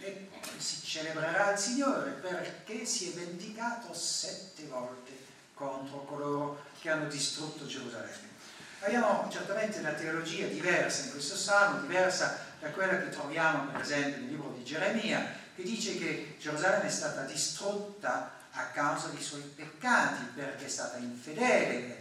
E 0.00 0.28
si 0.56 0.82
celebrerà 0.84 1.52
il 1.52 1.58
Signore 1.58 2.12
perché 2.12 2.84
si 2.84 3.10
è 3.10 3.12
vendicato 3.12 3.92
sette 3.92 4.64
volte 4.66 5.17
contro 5.58 6.04
coloro 6.04 6.64
che 6.80 6.88
hanno 6.88 7.08
distrutto 7.08 7.66
Gerusalemme. 7.66 8.36
Abbiamo 8.80 9.28
certamente 9.30 9.80
una 9.80 9.90
teologia 9.90 10.46
diversa 10.46 11.04
in 11.04 11.10
questo 11.10 11.36
salmo, 11.36 11.80
diversa 11.80 12.46
da 12.60 12.70
quella 12.70 12.98
che 12.98 13.08
troviamo 13.08 13.70
per 13.72 13.80
esempio 13.80 14.20
nel 14.20 14.28
libro 14.28 14.54
di 14.56 14.62
Geremia, 14.62 15.34
che 15.56 15.62
dice 15.64 15.98
che 15.98 16.36
Gerusalemme 16.38 16.86
è 16.86 16.90
stata 16.90 17.22
distrutta 17.22 18.36
a 18.52 18.62
causa 18.66 19.08
dei 19.08 19.22
suoi 19.22 19.42
peccati, 19.42 20.22
perché 20.34 20.66
è 20.66 20.68
stata 20.68 20.96
infedele 20.98 21.76
a 21.76 21.80
Dio, 21.80 21.96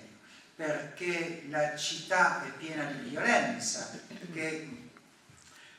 perché 0.56 1.46
la 1.50 1.76
città 1.76 2.46
è 2.46 2.50
piena 2.52 2.84
di 2.84 3.10
violenza, 3.10 3.90
perché 4.08 4.86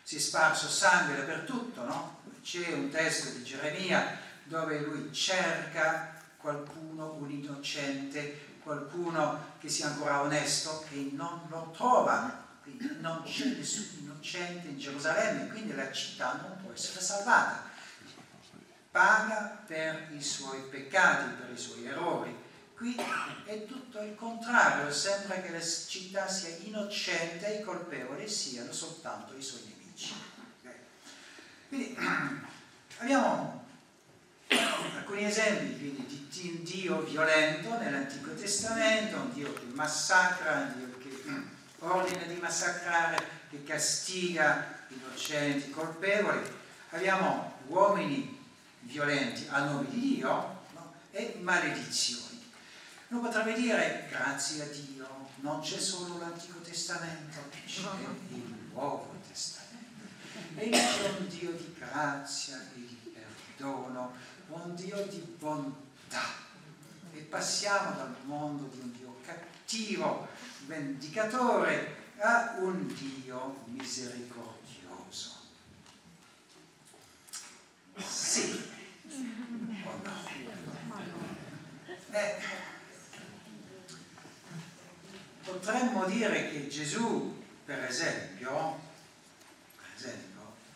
si 0.02 0.16
è 0.16 0.18
sparso 0.18 0.68
sangue 0.68 1.16
dappertutto, 1.16 1.84
no? 1.84 2.20
C'è 2.42 2.72
un 2.72 2.90
testo 2.90 3.30
di 3.30 3.44
Geremia 3.44 4.18
dove 4.44 4.78
lui 4.80 5.12
cerca 5.12 6.17
qualcuno, 6.38 7.14
un 7.14 7.30
innocente, 7.30 8.56
qualcuno 8.62 9.56
che 9.58 9.68
sia 9.68 9.88
ancora 9.88 10.22
onesto 10.22 10.84
e 10.90 11.10
non 11.12 11.46
lo 11.48 11.72
trova. 11.76 12.46
Quindi 12.62 13.00
non 13.00 13.22
c'è 13.24 13.46
nessun 13.46 13.86
innocente 14.00 14.68
in 14.68 14.78
Gerusalemme, 14.78 15.48
quindi 15.48 15.74
la 15.74 15.90
città 15.90 16.34
non 16.42 16.58
può 16.62 16.72
essere 16.72 17.00
salvata. 17.00 17.66
Paga 18.90 19.62
per 19.66 20.08
i 20.12 20.22
suoi 20.22 20.60
peccati, 20.62 21.34
per 21.40 21.50
i 21.50 21.58
suoi 21.58 21.86
errori. 21.86 22.46
Qui 22.74 22.94
è 23.44 23.66
tutto 23.66 24.00
il 24.00 24.14
contrario, 24.14 24.92
sembra 24.92 25.40
che 25.40 25.50
la 25.50 25.60
città 25.60 26.28
sia 26.28 26.56
innocente 26.62 27.46
e 27.46 27.60
i 27.60 27.64
colpevoli 27.64 28.28
siano 28.28 28.72
soltanto 28.72 29.34
i 29.36 29.42
suoi 29.42 29.62
nemici. 29.64 30.14
Quindi 31.68 31.96
abbiamo 32.98 33.57
alcuni 34.48 35.24
esempi 35.24 35.78
quindi, 35.78 36.26
di 36.30 36.48
un 36.48 36.62
Dio 36.64 37.00
violento 37.02 37.76
nell'Antico 37.78 38.34
Testamento, 38.34 39.16
un 39.16 39.32
Dio 39.32 39.52
che 39.52 39.64
massacra, 39.72 40.52
un 40.52 40.72
Dio 40.76 40.98
che 40.98 41.22
ordina 41.80 42.24
di 42.24 42.36
massacrare, 42.36 43.16
che 43.50 43.62
castiga 43.64 44.86
innocenti, 44.88 45.70
colpevoli. 45.70 46.40
Abbiamo 46.90 47.58
uomini 47.66 48.36
violenti 48.80 49.46
a 49.50 49.64
nome 49.64 49.88
di 49.90 50.16
Dio 50.16 50.30
no? 50.74 50.94
e 51.10 51.38
maledizioni. 51.40 52.26
Uno 53.08 53.20
potrebbe 53.20 53.54
dire, 53.54 54.06
grazie 54.10 54.62
a 54.62 54.66
Dio, 54.66 55.28
non 55.36 55.60
c'è 55.60 55.78
solo 55.78 56.18
l'Antico 56.18 56.60
Testamento, 56.60 57.38
c'è 57.66 57.80
il 58.30 58.54
Nuovo 58.72 59.14
Testamento. 59.26 59.66
E 60.56 60.70
c'è 60.70 61.14
un 61.18 61.28
Dio 61.28 61.50
di 61.52 61.74
grazia 61.78 62.56
e 62.56 62.74
di 62.74 63.12
perdono, 63.12 64.14
un 64.48 64.74
Dio 64.74 65.02
di 65.06 65.18
bontà. 65.38 66.46
E 67.12 67.20
passiamo 67.20 67.96
dal 67.96 68.14
mondo 68.24 68.68
di 68.74 68.80
un 68.80 68.92
Dio 68.92 69.16
cattivo, 69.24 70.28
vendicatore, 70.66 71.96
a 72.18 72.56
un 72.58 72.86
Dio 72.94 73.62
misericordioso. 73.66 75.36
Sì 77.96 78.76
o 79.84 80.00
no? 80.02 80.36
Eh, 82.10 82.34
potremmo 85.44 86.06
dire 86.06 86.50
che 86.50 86.68
Gesù, 86.68 87.42
per 87.64 87.84
esempio, 87.84 88.80
per 89.76 89.86
esempio 89.96 90.27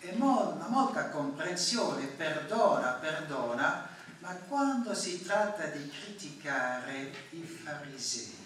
è 0.02 0.14
una 0.14 0.66
molta 0.66 1.10
comprensione, 1.10 2.06
perdona, 2.06 2.90
perdona, 2.94 3.88
ma 4.18 4.34
quando 4.48 4.94
si 4.94 5.22
tratta 5.22 5.66
di 5.66 5.88
criticare 5.88 7.12
i 7.30 7.42
farisei 7.42 8.40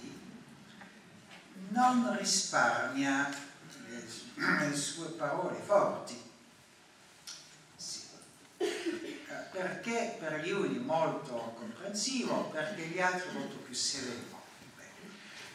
non 1.68 2.14
risparmia 2.16 3.28
le, 3.88 4.68
le 4.68 4.76
sue 4.76 5.08
parole 5.08 5.58
forti. 5.58 6.22
Sì. 7.74 8.02
Perché 9.50 10.16
per 10.18 10.42
gli 10.42 10.50
uni 10.50 10.78
molto 10.78 11.54
comprensivo, 11.58 12.50
perché 12.50 12.86
gli 12.86 13.00
altri 13.00 13.32
molto 13.32 13.56
più 13.56 13.74
severo. 13.74 14.44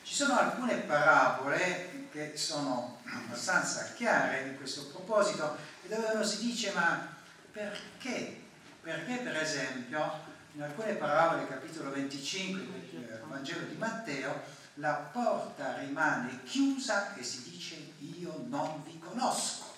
Ci 0.04 0.16
sono 0.16 0.38
alcune 0.38 0.78
parabole 0.78 2.08
che 2.12 2.36
sono 2.36 3.00
abbastanza 3.06 3.94
chiare 3.94 4.48
in 4.48 4.58
questo 4.58 4.88
proposito 4.88 5.56
e 5.56 5.71
dove 5.88 6.08
uno 6.14 6.24
si 6.24 6.46
dice 6.46 6.72
ma 6.74 7.08
perché? 7.52 8.42
Perché 8.82 9.18
per 9.18 9.38
esempio 9.38 10.30
in 10.54 10.64
alcune 10.64 10.94
parabole, 10.94 11.48
capitolo 11.48 11.92
25 11.92 12.90
del 12.92 13.24
Vangelo 13.26 13.66
di 13.68 13.76
Matteo, 13.76 14.42
la 14.76 14.94
porta 14.94 15.78
rimane 15.78 16.44
chiusa 16.44 17.14
e 17.16 17.24
si 17.24 17.50
dice 17.50 17.94
io 18.00 18.46
non 18.48 18.84
vi 18.84 18.98
conosco, 19.00 19.74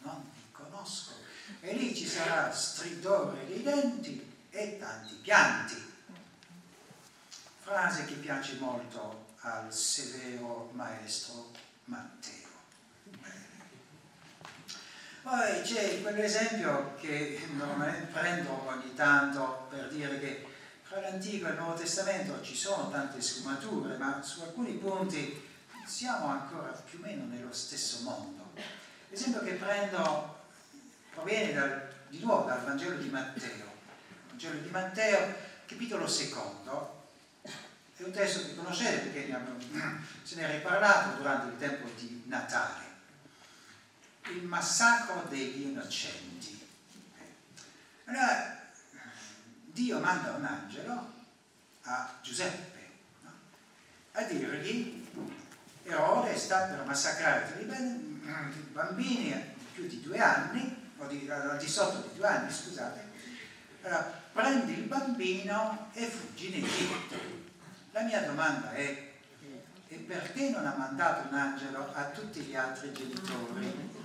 non 0.00 0.30
vi 0.32 0.50
conosco. 0.50 1.12
E 1.60 1.74
lì 1.74 1.94
ci 1.94 2.06
sarà 2.06 2.52
stridore 2.52 3.46
dei 3.46 3.62
denti 3.62 4.46
e 4.50 4.78
tanti 4.78 5.14
pianti. 5.16 5.90
Frase 7.60 8.04
che 8.04 8.14
piace 8.14 8.56
molto 8.58 9.34
al 9.40 9.72
severo 9.72 10.70
maestro 10.72 11.50
Matteo. 11.84 12.41
Poi 15.22 15.62
c'è 15.62 16.02
quell'esempio 16.02 16.96
che 16.96 17.40
prendo 18.10 18.66
ogni 18.66 18.92
tanto 18.92 19.68
per 19.70 19.88
dire 19.88 20.18
che 20.18 20.44
fra 20.82 21.00
l'Antico 21.00 21.46
e 21.46 21.50
il 21.50 21.58
Nuovo 21.58 21.74
Testamento 21.74 22.42
ci 22.42 22.56
sono 22.56 22.90
tante 22.90 23.20
sfumature, 23.20 23.96
ma 23.98 24.20
su 24.20 24.42
alcuni 24.42 24.72
punti 24.72 25.48
siamo 25.86 26.26
ancora 26.26 26.70
più 26.70 26.98
o 26.98 27.02
meno 27.02 27.24
nello 27.26 27.52
stesso 27.52 28.02
mondo. 28.02 28.50
L'esempio 29.10 29.44
che 29.44 29.52
prendo 29.52 30.40
proviene 31.14 31.52
dal, 31.52 31.88
di 32.08 32.18
nuovo 32.18 32.48
dal 32.48 32.64
Vangelo 32.64 32.96
di 32.96 33.08
Matteo. 33.08 33.66
Vangelo 34.26 34.58
di 34.58 34.70
Matteo, 34.70 35.34
capitolo 35.66 36.08
secondo, 36.08 37.04
è 37.42 38.02
un 38.02 38.10
testo 38.10 38.40
che 38.44 38.56
conoscete 38.56 39.08
perché 39.08 39.28
ne 39.28 39.36
abbiamo, 39.36 40.00
se 40.24 40.34
ne 40.34 40.48
è 40.48 40.54
riparlato 40.56 41.16
durante 41.18 41.46
il 41.46 41.58
tempo 41.58 41.88
di 41.96 42.24
Natale 42.26 42.91
il 44.30 44.44
massacro 44.44 45.26
degli 45.28 45.62
innocenti. 45.62 46.60
Allora, 48.04 48.60
Dio 49.64 49.98
manda 50.00 50.32
un 50.32 50.44
angelo 50.44 51.12
a 51.82 52.18
Giuseppe 52.22 52.90
no? 53.22 53.30
a 54.12 54.22
dirgli 54.22 55.00
Erode 55.84 56.36
sta 56.36 56.66
per 56.66 56.84
massacrare 56.84 57.60
i 57.60 57.64
bambini 58.72 59.54
più 59.72 59.86
di 59.86 60.00
due 60.00 60.18
anni, 60.18 60.92
o 60.98 61.06
di, 61.06 61.28
di 61.58 61.68
sotto 61.68 62.08
di 62.08 62.16
due 62.16 62.26
anni, 62.26 62.52
scusate, 62.52 63.10
Allora, 63.82 64.20
prendi 64.32 64.72
il 64.74 64.84
bambino 64.84 65.90
e 65.92 66.06
fuggi 66.06 66.56
in 66.56 66.64
Egitto. 66.64 67.16
La 67.90 68.02
mia 68.02 68.22
domanda 68.22 68.72
è, 68.72 69.12
e 69.88 69.96
perché 69.96 70.50
non 70.50 70.66
ha 70.66 70.74
mandato 70.76 71.28
un 71.28 71.34
angelo 71.34 71.92
a 71.92 72.04
tutti 72.04 72.40
gli 72.40 72.54
altri 72.54 72.92
genitori? 72.92 74.00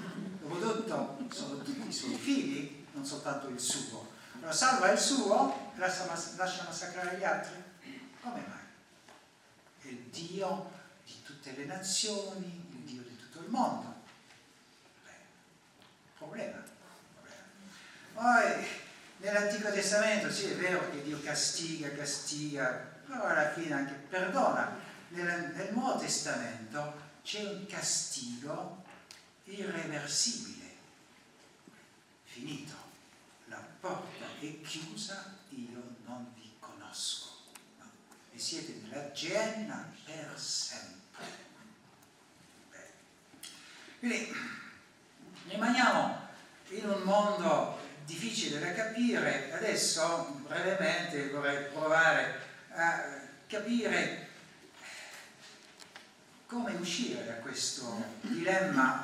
Dopotutto 0.48 1.18
sono 1.30 1.58
tutti 1.62 1.90
i 1.90 1.92
suoi 1.92 2.16
figli, 2.16 2.86
non 2.94 3.06
soltanto 3.06 3.50
il 3.50 3.60
suo. 3.60 4.16
Allora 4.38 4.54
salva 4.54 4.92
il 4.92 4.98
suo, 4.98 5.72
lascia, 5.76 6.06
lascia 6.38 6.64
massacrare 6.64 7.18
gli 7.18 7.24
altri? 7.26 7.62
Come 8.22 8.44
mai? 8.48 8.60
È 9.82 9.88
il 9.88 10.04
Dio 10.10 10.72
di 11.04 11.22
tutte 11.24 11.52
le 11.52 11.66
nazioni, 11.66 12.66
il 12.72 12.84
Dio 12.84 13.02
di 13.02 13.18
tutto 13.18 13.40
il 13.40 13.50
mondo. 13.50 14.04
Beh, 15.04 15.12
problema. 16.18 16.64
problema. 17.14 17.44
Poi 18.14 18.68
nell'Antico 19.18 19.70
Testamento 19.70 20.32
sì 20.32 20.46
è 20.46 20.56
vero 20.56 20.90
che 20.90 21.04
Dio 21.04 21.22
castiga, 21.22 21.92
castiga, 21.92 22.70
però 23.06 23.24
alla 23.24 23.52
fine 23.52 23.74
anche 23.74 23.94
perdona. 23.94 24.86
Nel, 25.10 25.52
nel 25.56 25.74
Nuovo 25.74 26.00
Testamento 26.00 27.06
c'è 27.22 27.44
un 27.44 27.66
castigo 27.66 28.86
irreversibile, 29.48 30.76
finito, 32.24 32.76
la 33.46 33.64
porta 33.80 34.26
è 34.40 34.62
chiusa, 34.62 35.38
io 35.50 35.96
non 36.06 36.34
vi 36.36 36.52
conosco 36.60 37.44
no? 37.78 37.90
e 38.32 38.40
siete 38.40 38.80
nella 38.84 39.12
genna 39.12 39.90
per 40.06 40.38
sempre. 40.38 41.26
Beh. 42.70 42.92
Quindi 44.00 44.34
rimaniamo 45.48 46.28
in 46.70 46.90
un 46.90 47.02
mondo 47.04 47.80
difficile 48.06 48.60
da 48.60 48.74
capire, 48.74 49.52
adesso 49.54 50.42
brevemente 50.46 51.30
vorrei 51.30 51.70
provare 51.72 52.46
a 52.72 53.26
capire 53.48 54.28
come 56.46 56.74
uscire 56.76 57.26
da 57.26 57.34
questo 57.36 58.16
dilemma, 58.22 59.04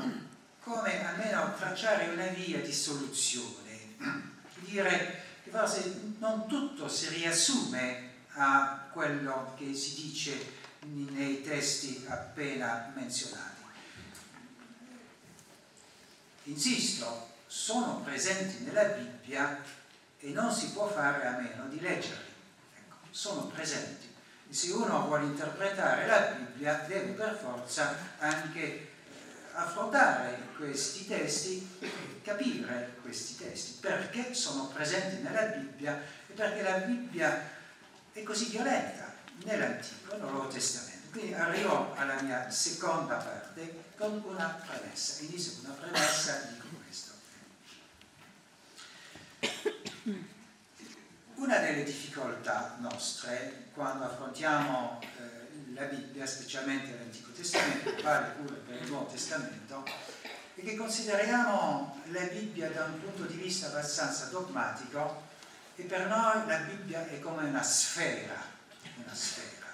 come 0.63 1.05
almeno 1.05 1.53
tracciare 1.55 2.07
una 2.09 2.27
via 2.27 2.59
di 2.59 2.73
soluzione, 2.73 3.95
dire 4.59 5.23
che 5.43 5.49
forse 5.49 6.15
non 6.19 6.47
tutto 6.47 6.87
si 6.87 7.09
riassume 7.09 8.11
a 8.35 8.87
quello 8.91 9.53
che 9.57 9.73
si 9.73 9.95
dice 9.95 10.61
nei 10.85 11.41
testi 11.43 12.05
appena 12.07 12.91
menzionati. 12.95 13.61
Insisto, 16.43 17.31
sono 17.45 18.01
presenti 18.03 18.63
nella 18.63 18.83
Bibbia 18.83 19.61
e 20.19 20.29
non 20.29 20.51
si 20.51 20.71
può 20.71 20.87
fare 20.89 21.25
a 21.25 21.37
meno 21.37 21.67
di 21.67 21.79
leggerli. 21.79 22.31
Ecco, 22.77 22.95
sono 23.11 23.47
presenti. 23.47 24.11
Se 24.49 24.71
uno 24.71 25.05
vuole 25.05 25.25
interpretare 25.25 26.05
la 26.05 26.19
Bibbia 26.19 26.83
deve 26.87 27.11
per 27.11 27.37
forza 27.37 27.95
anche 28.17 28.92
affrontare 29.53 30.49
questi 30.57 31.07
testi, 31.07 31.67
capire 32.23 32.95
questi 33.01 33.37
testi, 33.37 33.77
perché 33.79 34.33
sono 34.33 34.67
presenti 34.67 35.21
nella 35.21 35.43
Bibbia 35.43 36.01
e 36.27 36.33
perché 36.33 36.61
la 36.61 36.77
Bibbia 36.79 37.49
è 38.11 38.23
così 38.23 38.49
violenta 38.49 39.13
nell'Antico 39.43 40.13
e 40.13 40.17
nel 40.17 40.29
Nuovo 40.29 40.47
Testamento. 40.47 41.09
Quindi 41.11 41.33
arrivo 41.33 41.93
alla 41.95 42.21
mia 42.21 42.49
seconda 42.49 43.17
parte 43.17 43.83
con 43.97 44.21
una 44.25 44.47
premessa. 44.65 45.21
Inizio 45.23 45.53
con 45.61 45.65
una 45.65 45.79
premessa 45.79 46.49
di 46.49 46.61
Una 51.35 51.57
delle 51.57 51.83
difficoltà 51.83 52.77
nostre 52.79 53.65
quando 53.73 54.05
affrontiamo 54.05 54.99
la 55.73 55.85
Bibbia, 55.85 56.25
specialmente 56.25 56.95
l'Antico 56.95 57.31
Testamento, 57.31 58.01
vale 58.01 58.33
pure 58.37 58.55
per 58.55 58.81
il 58.81 58.89
Nuovo 58.89 59.11
Testamento, 59.11 59.83
è 60.55 60.61
che 60.61 60.75
consideriamo 60.75 62.01
la 62.11 62.23
Bibbia 62.25 62.69
da 62.69 62.85
un 62.85 63.01
punto 63.01 63.23
di 63.23 63.35
vista 63.35 63.67
abbastanza 63.67 64.25
dogmatico 64.25 65.31
e 65.75 65.83
per 65.83 66.07
noi 66.07 66.45
la 66.45 66.57
Bibbia 66.57 67.07
è 67.07 67.19
come 67.19 67.45
una 67.45 67.63
sfera, 67.63 68.41
una 68.95 69.15
sfera. 69.15 69.67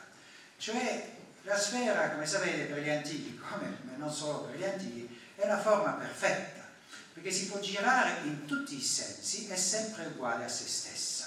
Cioè 0.57 1.15
la 1.43 1.57
sfera, 1.57 2.11
come 2.11 2.25
sapete, 2.25 2.65
per 2.65 2.81
gli 2.81 2.89
antichi, 2.89 3.37
come 3.37 3.77
non 3.97 4.11
solo 4.11 4.43
per 4.43 4.57
gli 4.57 4.63
antichi, 4.63 5.19
è 5.35 5.43
una 5.45 5.59
forma 5.59 5.91
perfetta, 5.91 6.67
perché 7.13 7.31
si 7.31 7.47
può 7.47 7.59
girare 7.59 8.21
in 8.23 8.45
tutti 8.45 8.77
i 8.77 8.81
sensi, 8.81 9.47
è 9.47 9.55
sempre 9.55 10.05
uguale 10.05 10.45
a 10.45 10.49
se 10.49 10.67
stessa 10.67 11.18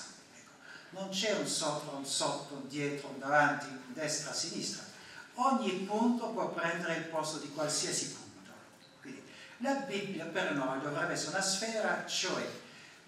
non 0.93 1.09
c'è 1.11 1.33
un 1.33 1.47
sopra, 1.47 1.97
un 1.97 2.05
sotto, 2.05 2.55
un 2.55 2.69
dietro, 2.69 3.09
un 3.09 3.19
davanti, 3.19 3.67
un 3.67 3.93
destra, 3.93 4.31
a 4.31 4.35
sinistra. 4.35 4.85
Ogni 5.35 5.71
punto 5.87 6.29
può 6.29 6.51
prendere 6.51 6.97
il 6.97 7.05
posto 7.05 7.39
di 7.39 7.51
qualsiasi 7.53 8.11
punto. 8.11 8.51
Quindi 9.01 9.23
la 9.59 9.75
Bibbia 9.75 10.27
per 10.27 10.53
noi 10.55 10.81
dovrebbe 10.81 11.13
essere 11.13 11.31
una 11.31 11.43
sfera, 11.43 12.05
cioè 12.07 12.47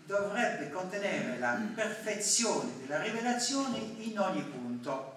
dovrebbe 0.04 0.70
contenere 0.70 1.38
la 1.38 1.58
perfezione 1.74 2.72
della 2.80 3.02
rivelazione 3.02 3.78
in 3.78 4.18
ogni 4.18 4.42
punto. 4.42 5.12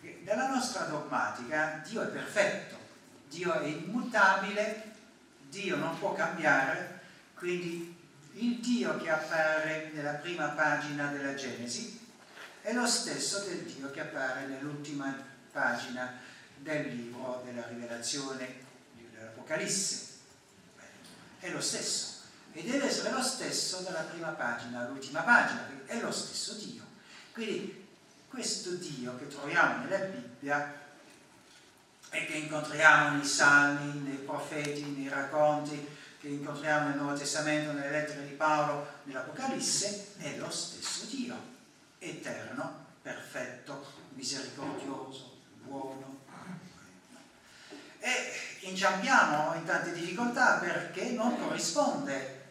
Nella 0.00 0.48
nostra 0.48 0.84
dogmatica 0.84 1.82
Dio 1.86 2.02
è 2.02 2.06
perfetto, 2.06 2.76
Dio 3.28 3.52
è 3.52 3.66
immutabile, 3.66 4.92
Dio 5.48 5.76
non 5.76 5.98
può 5.98 6.12
cambiare, 6.12 7.00
quindi 7.34 7.93
il 8.34 8.58
Dio 8.60 8.96
che 8.98 9.10
appare 9.10 9.90
nella 9.92 10.14
prima 10.14 10.48
pagina 10.48 11.10
della 11.12 11.34
Genesi 11.34 12.00
è 12.62 12.72
lo 12.72 12.86
stesso 12.86 13.40
del 13.40 13.60
Dio 13.62 13.90
che 13.90 14.00
appare 14.00 14.46
nell'ultima 14.46 15.14
pagina 15.52 16.18
del 16.56 16.88
libro 16.88 17.42
della 17.44 17.66
rivelazione 17.68 18.62
dell'Apocalisse. 18.92 20.12
È 21.38 21.50
lo 21.50 21.60
stesso. 21.60 22.22
E 22.52 22.62
deve 22.62 22.86
essere 22.86 23.10
lo 23.10 23.22
stesso 23.22 23.80
dalla 23.80 24.00
prima 24.00 24.28
pagina 24.28 24.80
all'ultima 24.80 25.20
pagina, 25.20 25.68
è 25.86 26.00
lo 26.00 26.10
stesso 26.10 26.54
Dio. 26.54 26.82
Quindi 27.32 27.86
questo 28.28 28.70
Dio 28.74 29.16
che 29.16 29.28
troviamo 29.28 29.84
nella 29.84 30.04
Bibbia 30.04 30.82
e 32.10 32.26
che 32.26 32.32
incontriamo 32.32 33.16
nei 33.16 33.26
salmi, 33.26 34.00
nei 34.00 34.18
profeti, 34.18 34.84
nei 34.84 35.08
racconti, 35.08 35.86
che 36.24 36.30
incontriamo 36.30 36.88
nel 36.88 36.96
Nuovo 36.96 37.18
Testamento, 37.18 37.72
nelle 37.72 37.90
lettere 37.90 38.26
di 38.26 38.32
Paolo, 38.32 38.86
nell'Apocalisse, 39.02 40.14
è 40.16 40.36
lo 40.38 40.48
stesso 40.48 41.04
Dio, 41.04 41.36
eterno, 41.98 42.86
perfetto, 43.02 43.84
misericordioso, 44.14 45.36
buono. 45.64 46.20
E 47.98 48.32
inciampiamo 48.60 49.54
in 49.54 49.64
tante 49.66 49.92
difficoltà 49.92 50.56
perché 50.56 51.10
non 51.10 51.38
corrisponde 51.38 52.42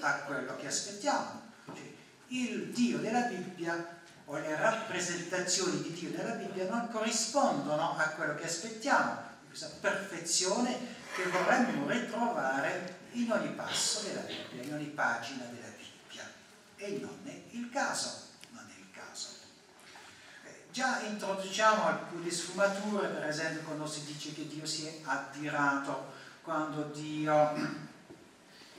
a 0.00 0.14
quello 0.20 0.56
che 0.56 0.68
aspettiamo. 0.68 1.42
Cioè, 1.66 1.92
il 2.28 2.68
Dio 2.68 2.96
della 2.96 3.24
Bibbia 3.24 4.00
o 4.24 4.38
le 4.38 4.56
rappresentazioni 4.56 5.82
di 5.82 5.92
Dio 5.92 6.16
nella 6.16 6.32
Bibbia 6.32 6.66
non 6.66 6.88
corrispondono 6.88 7.94
a 7.94 8.08
quello 8.08 8.36
che 8.36 8.46
aspettiamo, 8.46 9.20
questa 9.48 9.68
perfezione 9.82 10.78
che 11.14 11.24
vorremmo 11.24 11.86
ritrovare 11.86 13.00
in 13.12 13.30
ogni 13.30 13.52
passo 13.54 14.02
della 14.02 14.20
Bibbia, 14.20 14.62
in 14.62 14.72
ogni 14.74 14.86
pagina 14.86 15.44
della 15.44 15.68
Bibbia. 15.76 16.30
E 16.76 16.98
non 17.00 17.18
è 17.24 17.42
il 17.50 17.68
caso, 17.70 18.28
non 18.50 18.64
è 18.68 18.78
il 18.78 18.90
caso. 18.90 19.28
Eh, 20.44 20.66
già 20.70 21.00
introduciamo 21.00 21.84
alcune 21.86 22.30
sfumature, 22.30 23.08
per 23.08 23.26
esempio 23.26 23.62
quando 23.62 23.86
si 23.86 24.04
dice 24.04 24.32
che 24.32 24.46
Dio 24.48 24.66
si 24.66 24.86
è 24.86 25.00
addirato, 25.04 26.12
quando 26.42 26.82
Dio 26.84 27.54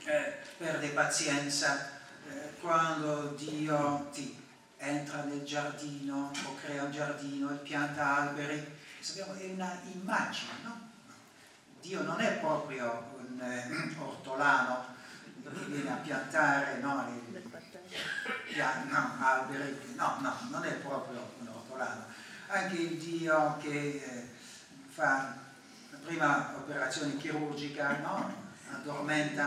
eh, 0.04 0.38
perde 0.58 0.88
pazienza, 0.88 1.90
eh, 2.28 2.58
quando 2.60 3.34
Dio 3.36 4.08
ti 4.12 4.42
entra 4.76 5.22
nel 5.22 5.44
giardino 5.44 6.30
o 6.44 6.54
crea 6.56 6.84
un 6.84 6.92
giardino 6.92 7.50
e 7.52 7.56
pianta 7.56 8.16
alberi. 8.18 8.82
Sappiamo, 8.98 9.34
è 9.34 9.46
una 9.46 9.80
immagine, 9.92 10.52
no? 10.62 10.92
Dio 11.80 12.02
non 12.02 12.20
è 12.20 12.38
proprio 12.38 13.13
un 13.34 13.40
eh, 13.40 13.94
ortolano 13.98 14.92
che 15.42 15.64
viene 15.66 15.90
a 15.90 15.96
piantare 15.96 16.78
no, 16.78 17.04
pian, 18.52 18.88
no, 18.88 19.16
alberi, 19.18 19.94
no, 19.96 20.16
no, 20.20 20.34
non 20.50 20.64
è 20.64 20.72
proprio 20.74 21.34
un 21.40 21.48
ortolano. 21.48 22.04
Anche 22.46 22.76
il 22.76 22.96
Dio 22.98 23.56
che 23.60 24.02
eh, 24.04 24.28
fa 24.88 25.36
la 25.90 25.98
prima 26.04 26.54
operazione 26.56 27.16
chirurgica, 27.16 27.98
no? 27.98 28.42
addormenta 28.72 29.46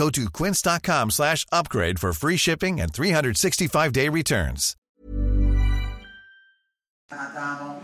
Go 0.00 0.08
to 0.08 0.30
quince.com 0.30 1.10
slash 1.10 1.44
upgrade 1.52 1.98
for 1.98 2.14
free 2.14 2.38
shipping 2.38 2.80
and 2.80 2.90
365-day 2.90 4.08
returns. 4.08 4.74
Adamo 7.10 7.82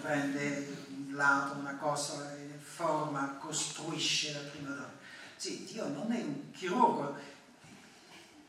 prende 0.00 0.68
un 0.88 1.16
lato, 1.16 1.58
una 1.58 1.76
cosa, 1.80 2.30
forma, 2.60 3.38
costruisce 3.40 4.34
la 4.34 4.38
prima 4.50 4.68
donna. 4.68 4.92
Sì, 5.34 5.66
Dio 5.68 5.88
non 5.88 6.12
è 6.12 6.20
un 6.20 6.52
chirurgo. 6.52 7.16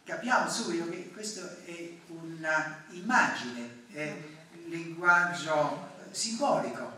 Capiamo 0.04 0.48
subito 0.48 0.88
che 0.90 1.10
questa 1.12 1.50
è 1.66 1.90
un'immagine, 2.10 3.86
è 3.92 4.08
un 4.54 4.70
linguaggio 4.70 5.90
simbolico. 6.12 6.98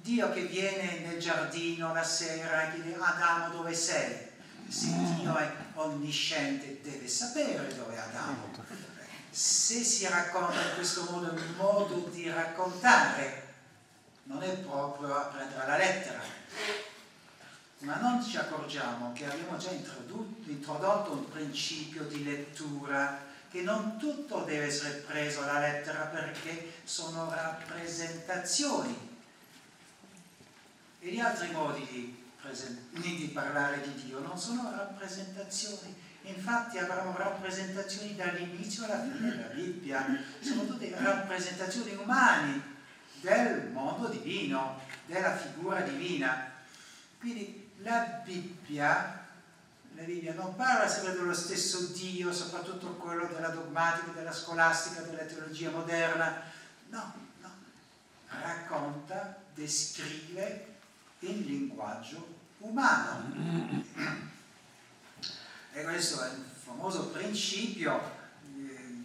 Dio 0.00 0.32
che 0.32 0.46
viene 0.46 1.00
nel 1.00 1.20
giardino 1.20 1.92
la 1.92 2.04
sera 2.04 2.72
e 2.72 2.80
chiede 2.80 2.96
Adamo 2.98 3.50
dove 3.50 3.74
sei? 3.74 4.25
Se 4.68 4.88
Dio 5.16 5.36
è 5.36 5.50
onnisciente 5.74 6.80
deve 6.82 7.06
sapere 7.08 7.74
dove 7.76 7.94
è 7.94 7.98
Adamo 7.98 8.94
se 9.36 9.84
si 9.84 10.08
racconta 10.08 10.62
in 10.62 10.74
questo 10.76 11.06
modo, 11.10 11.30
il 11.30 11.54
modo 11.58 12.08
di 12.10 12.26
raccontare 12.30 13.52
non 14.22 14.42
è 14.42 14.50
proprio 14.60 15.14
a 15.14 15.24
prendere 15.24 15.66
la 15.66 15.76
lettera, 15.76 16.20
ma 17.80 17.96
non 17.96 18.24
ci 18.24 18.38
accorgiamo 18.38 19.12
che 19.12 19.26
abbiamo 19.26 19.58
già 19.58 19.70
introdotto 19.72 21.12
un 21.12 21.28
principio 21.28 22.04
di 22.04 22.24
lettura, 22.24 23.26
che 23.50 23.60
non 23.60 23.98
tutto 23.98 24.38
deve 24.44 24.68
essere 24.68 25.04
preso 25.06 25.42
alla 25.42 25.58
lettera 25.58 26.04
perché 26.04 26.72
sono 26.84 27.28
rappresentazioni. 27.28 29.18
E 30.98 31.10
gli 31.10 31.20
altri 31.20 31.50
modi 31.50 31.86
di, 31.90 32.25
di 33.16 33.30
parlare 33.32 33.80
di 33.80 34.04
Dio 34.04 34.20
non 34.20 34.38
sono 34.38 34.70
rappresentazioni. 34.70 35.94
Infatti 36.22 36.78
avremo 36.78 37.16
rappresentazioni 37.16 38.16
dall'inizio 38.16 38.84
alla 38.84 39.02
fine 39.02 39.30
della 39.30 39.46
Bibbia, 39.46 40.04
sono 40.40 40.66
tutte 40.66 40.92
rappresentazioni 40.96 41.94
umane 41.94 42.74
del 43.20 43.68
mondo 43.70 44.08
divino, 44.08 44.80
della 45.06 45.36
figura 45.36 45.80
divina. 45.82 46.52
Quindi 47.18 47.70
la 47.78 48.22
Bibbia, 48.24 49.24
la 49.94 50.02
Bibbia 50.02 50.34
non 50.34 50.56
parla 50.56 50.88
sempre 50.88 51.14
dello 51.14 51.34
stesso 51.34 51.92
Dio, 51.92 52.32
soprattutto 52.32 52.94
quello 52.94 53.26
della 53.26 53.48
dogmatica, 53.48 54.10
della 54.10 54.32
scolastica, 54.32 55.02
della 55.02 55.24
teologia 55.24 55.70
moderna, 55.70 56.42
no, 56.88 57.12
no, 57.40 57.50
racconta, 58.42 59.42
descrive 59.54 60.74
il 61.20 61.40
linguaggio 61.44 62.35
umano. 62.58 63.84
E 65.72 65.82
questo 65.82 66.22
è 66.22 66.28
il 66.28 66.44
famoso 66.64 67.08
principio 67.08 68.00
eh, 68.56 69.04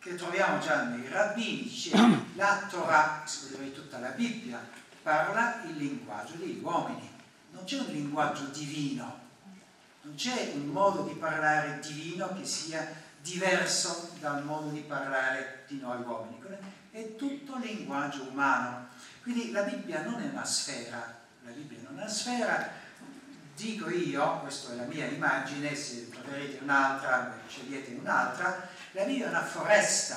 che 0.00 0.14
troviamo 0.16 0.58
già 0.58 0.84
nei 0.84 1.08
rabbini, 1.08 1.62
dice 1.62 1.96
la 2.34 2.66
Torah, 2.68 3.24
tutta 3.72 3.98
la 3.98 4.10
Bibbia, 4.10 4.58
parla 5.02 5.62
il 5.64 5.76
linguaggio 5.76 6.34
degli 6.34 6.60
uomini, 6.62 7.08
non 7.52 7.64
c'è 7.64 7.78
un 7.78 7.92
linguaggio 7.92 8.46
divino, 8.46 9.18
non 10.02 10.14
c'è 10.14 10.52
un 10.54 10.66
modo 10.66 11.02
di 11.02 11.14
parlare 11.14 11.80
divino 11.80 12.34
che 12.34 12.44
sia 12.44 13.08
diverso 13.22 14.12
dal 14.18 14.44
modo 14.44 14.70
di 14.70 14.80
parlare 14.80 15.64
di 15.68 15.78
noi 15.78 16.02
uomini, 16.02 16.40
è 16.90 17.14
tutto 17.16 17.58
linguaggio 17.58 18.26
umano. 18.28 18.88
Quindi 19.22 19.52
la 19.52 19.62
Bibbia 19.62 20.02
non 20.02 20.20
è 20.20 20.28
una 20.28 20.44
sfera, 20.44 21.19
la 21.50 21.56
Bibbia 21.56 21.88
è 21.88 21.92
una 21.92 22.08
sfera, 22.08 22.70
dico 23.56 23.90
io, 23.90 24.40
questa 24.40 24.72
è 24.72 24.76
la 24.76 24.84
mia 24.84 25.06
immagine, 25.06 25.74
se 25.74 26.08
preferite 26.08 26.62
un'altra, 26.62 27.38
scegliete 27.48 27.92
un'altra, 27.94 28.68
la 28.92 29.04
mia 29.04 29.26
è 29.26 29.28
una 29.28 29.44
foresta, 29.44 30.16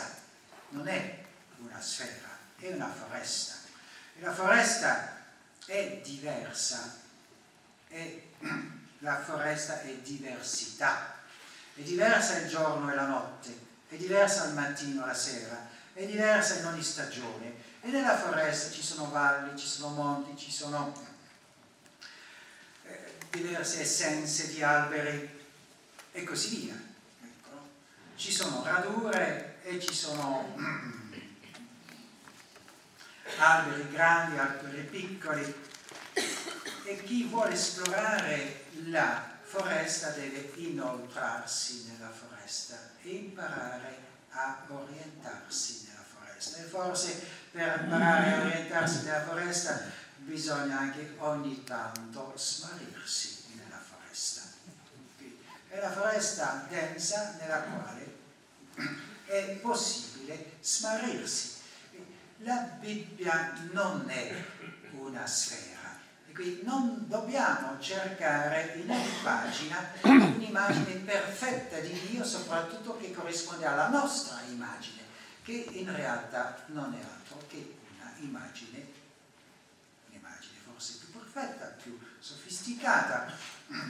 non 0.69 0.87
è 0.87 1.23
una 1.57 1.81
sfera, 1.81 2.29
è 2.59 2.71
una 2.71 2.87
foresta. 2.87 3.55
E 4.15 4.21
la 4.21 4.31
foresta 4.31 5.21
è 5.65 6.01
diversa, 6.03 6.97
è, 7.87 8.21
la 8.99 9.19
foresta 9.21 9.81
è 9.81 9.91
diversità, 9.97 11.15
è 11.73 11.81
diversa 11.81 12.37
il 12.37 12.47
giorno 12.47 12.91
e 12.91 12.95
la 12.95 13.07
notte, 13.07 13.57
è 13.89 13.95
diversa 13.95 14.45
il 14.45 14.53
mattino 14.53 15.03
e 15.03 15.07
la 15.07 15.13
sera, 15.15 15.67
è 15.93 16.05
diversa 16.05 16.59
in 16.59 16.65
ogni 16.67 16.83
stagione. 16.83 17.71
E 17.81 17.89
nella 17.89 18.17
foresta 18.17 18.71
ci 18.71 18.81
sono 18.81 19.09
valli, 19.09 19.57
ci 19.59 19.67
sono 19.67 19.93
monti, 19.93 20.37
ci 20.37 20.51
sono 20.51 20.93
diverse 23.33 23.81
essenze 23.81 24.49
di 24.49 24.61
alberi 24.61 25.41
e 26.11 26.23
così 26.23 26.55
via. 26.57 26.79
Ecco. 27.23 27.69
Ci 28.15 28.31
sono 28.31 28.63
radure 28.63 29.57
e 29.63 29.79
ci 29.79 29.93
sono 29.93 30.55
alberi 33.37 33.89
grandi, 33.91 34.37
alberi 34.37 34.81
piccoli 34.83 35.55
e 36.85 37.03
chi 37.03 37.23
vuole 37.23 37.53
esplorare 37.53 38.65
la 38.85 39.31
foresta 39.41 40.09
deve 40.09 40.51
inoltrarsi 40.55 41.91
nella 41.91 42.11
foresta 42.11 42.91
e 43.01 43.09
imparare 43.09 43.97
a 44.29 44.63
orientarsi 44.67 45.87
nella 45.87 46.03
foresta. 46.03 46.57
E 46.59 46.63
forse 46.63 47.41
per 47.51 47.81
imparare 47.83 48.31
a 48.31 48.41
orientarsi 48.41 49.03
nella 49.03 49.23
foresta 49.23 50.01
bisogna 50.23 50.79
anche 50.79 51.15
ogni 51.19 51.63
tanto 51.63 52.33
smarirsi 52.35 53.45
nella 53.55 53.79
foresta. 53.79 54.41
È 55.67 55.79
la 55.79 55.91
foresta 55.91 56.65
densa 56.69 57.35
nella 57.39 57.61
quale 57.61 58.17
è 59.25 59.57
possibile 59.61 60.53
smarirsi. 60.61 61.61
La 62.37 62.57
Bibbia 62.79 63.53
non 63.71 64.09
è 64.09 64.45
una 64.91 65.25
sfera, 65.25 65.97
e 66.27 66.33
quindi 66.33 66.61
non 66.63 67.07
dobbiamo 67.07 67.79
cercare 67.79 68.73
in 68.75 68.89
ogni 68.89 69.13
pagina 69.23 69.91
un'immagine 70.03 70.95
perfetta 71.05 71.79
di 71.79 71.97
Dio, 72.09 72.23
soprattutto 72.25 72.97
che 72.97 73.13
corrisponde 73.13 73.65
alla 73.65 73.87
nostra 73.89 74.41
immagine, 74.49 75.03
che 75.43 75.67
in 75.71 75.95
realtà 75.95 76.63
non 76.67 76.93
è 76.93 77.01
altro 77.01 77.45
che 77.47 77.77
una 77.95 78.13
immagine 78.17 78.92
perfetta, 81.33 81.65
più 81.81 81.99
sofisticata, 82.19 83.31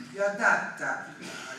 più 0.10 0.24
adatta 0.24 1.14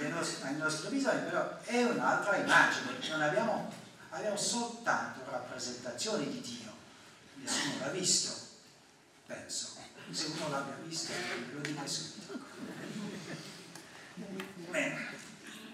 nostre, 0.09 0.49
ai 0.49 0.57
nostri 0.57 0.89
bisogni, 0.89 1.23
però 1.25 1.61
è 1.63 1.85
un'altra 1.85 2.37
immagine, 2.37 2.97
non 3.11 3.21
abbiamo, 3.21 3.73
abbiamo 4.11 4.37
soltanto 4.37 5.21
rappresentazioni 5.31 6.31
di 6.31 6.41
Dio, 6.41 6.73
nessuno 7.35 7.85
l'ha 7.85 7.91
visto, 7.91 8.33
penso, 9.27 9.77
se 10.11 10.27
uno 10.27 10.49
l'abbia 10.49 10.75
visto 10.87 11.13
lo 11.53 11.61
dite 11.61 11.87
subito. 11.87 12.43
Bene. 14.71 15.13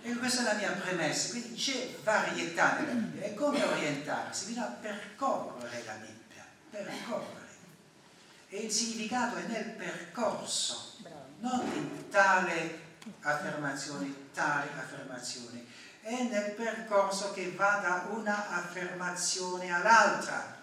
E 0.02 0.16
questa 0.16 0.40
è 0.40 0.44
la 0.44 0.54
mia 0.54 0.72
premessa, 0.72 1.30
quindi 1.30 1.54
c'è 1.54 1.94
varietà 2.02 2.78
nella 2.78 2.92
Bibbia. 2.92 3.26
E 3.26 3.34
come 3.34 3.62
orientarsi? 3.62 4.46
Bisogna 4.46 4.66
percorrere 4.66 5.84
la 5.84 5.92
Bibbia, 5.92 6.46
percorrere 6.70 7.39
e 8.52 8.58
il 8.58 8.70
significato 8.70 9.36
è 9.36 9.46
nel 9.46 9.70
percorso, 9.70 10.96
non 11.38 11.60
in 11.72 12.08
tale 12.10 12.80
affermazione, 13.20 14.12
tale 14.34 14.68
affermazione, 14.76 15.64
è 16.00 16.24
nel 16.24 16.50
percorso 16.52 17.32
che 17.32 17.52
va 17.52 17.78
da 17.80 18.08
una 18.10 18.50
affermazione 18.50 19.72
all'altra. 19.72 20.58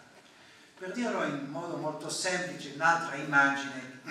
Per 0.78 0.92
dirlo 0.92 1.24
in 1.24 1.46
modo 1.50 1.78
molto 1.78 2.10
semplice, 2.10 2.74
un'altra 2.76 3.16
immagine, 3.16 4.02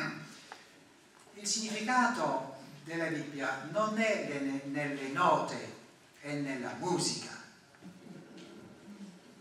il 1.35 1.47
significato 1.47 2.57
della 2.83 3.09
Bibbia 3.09 3.69
non 3.71 3.99
è 3.99 4.63
nelle 4.65 5.09
note, 5.09 5.75
è 6.23 6.33
nella 6.33 6.73
musica. 6.79 7.35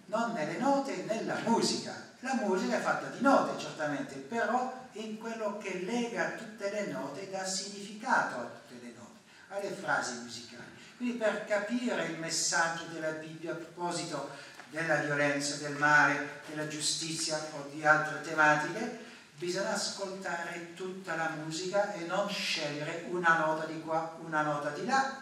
Non 0.07 0.33
nelle 0.33 0.57
note, 0.57 1.03
nella 1.07 1.39
musica. 1.45 2.13
La 2.25 2.33
musica 2.41 2.77
è 2.77 2.81
fatta 2.81 3.05
di 3.09 3.21
note, 3.21 3.55
certamente, 3.59 4.15
però 4.15 4.87
in 4.93 5.19
quello 5.19 5.59
che 5.59 5.83
lega 5.83 6.31
tutte 6.31 6.71
le 6.71 6.87
note 6.87 7.29
dà 7.29 7.45
significato 7.45 8.39
a 8.39 8.45
tutte 8.45 8.83
le 8.83 8.93
note, 8.97 9.19
alle 9.49 9.69
frasi 9.69 10.21
musicali. 10.23 10.63
Quindi 10.97 11.17
per 11.17 11.45
capire 11.45 12.05
il 12.05 12.17
messaggio 12.17 12.85
della 12.85 13.11
Bibbia 13.11 13.51
a 13.51 13.55
proposito 13.55 14.31
della 14.71 14.95
violenza, 14.95 15.57
del 15.57 15.75
male, 15.75 16.41
della 16.47 16.67
giustizia 16.67 17.39
o 17.51 17.69
di 17.71 17.85
altre 17.85 18.21
tematiche, 18.21 19.05
bisogna 19.37 19.75
ascoltare 19.75 20.73
tutta 20.73 21.15
la 21.15 21.29
musica 21.29 21.93
e 21.93 22.07
non 22.07 22.27
scegliere 22.27 23.05
una 23.07 23.37
nota 23.37 23.65
di 23.65 23.79
qua, 23.81 24.17
una 24.25 24.41
nota 24.41 24.69
di 24.69 24.83
là, 24.83 25.15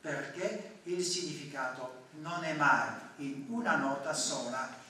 perché 0.00 0.78
il 0.84 1.02
significato 1.02 2.04
non 2.20 2.44
è 2.44 2.52
mai 2.52 2.92
in 3.16 3.46
una 3.48 3.74
nota 3.74 4.12
sola. 4.12 4.82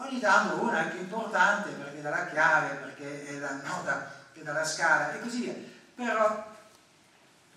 Ogni 0.00 0.18
tanto 0.18 0.62
una 0.62 0.84
più 0.84 1.00
importante 1.00 1.72
perché 1.72 2.00
dà 2.00 2.26
chiave, 2.28 2.76
perché 2.76 3.26
è 3.26 3.38
la 3.38 3.52
nota 3.62 4.10
che 4.32 4.42
dà 4.42 4.52
la 4.52 4.64
scala 4.64 5.12
e 5.12 5.20
così 5.20 5.42
via, 5.42 5.54
però 5.94 6.56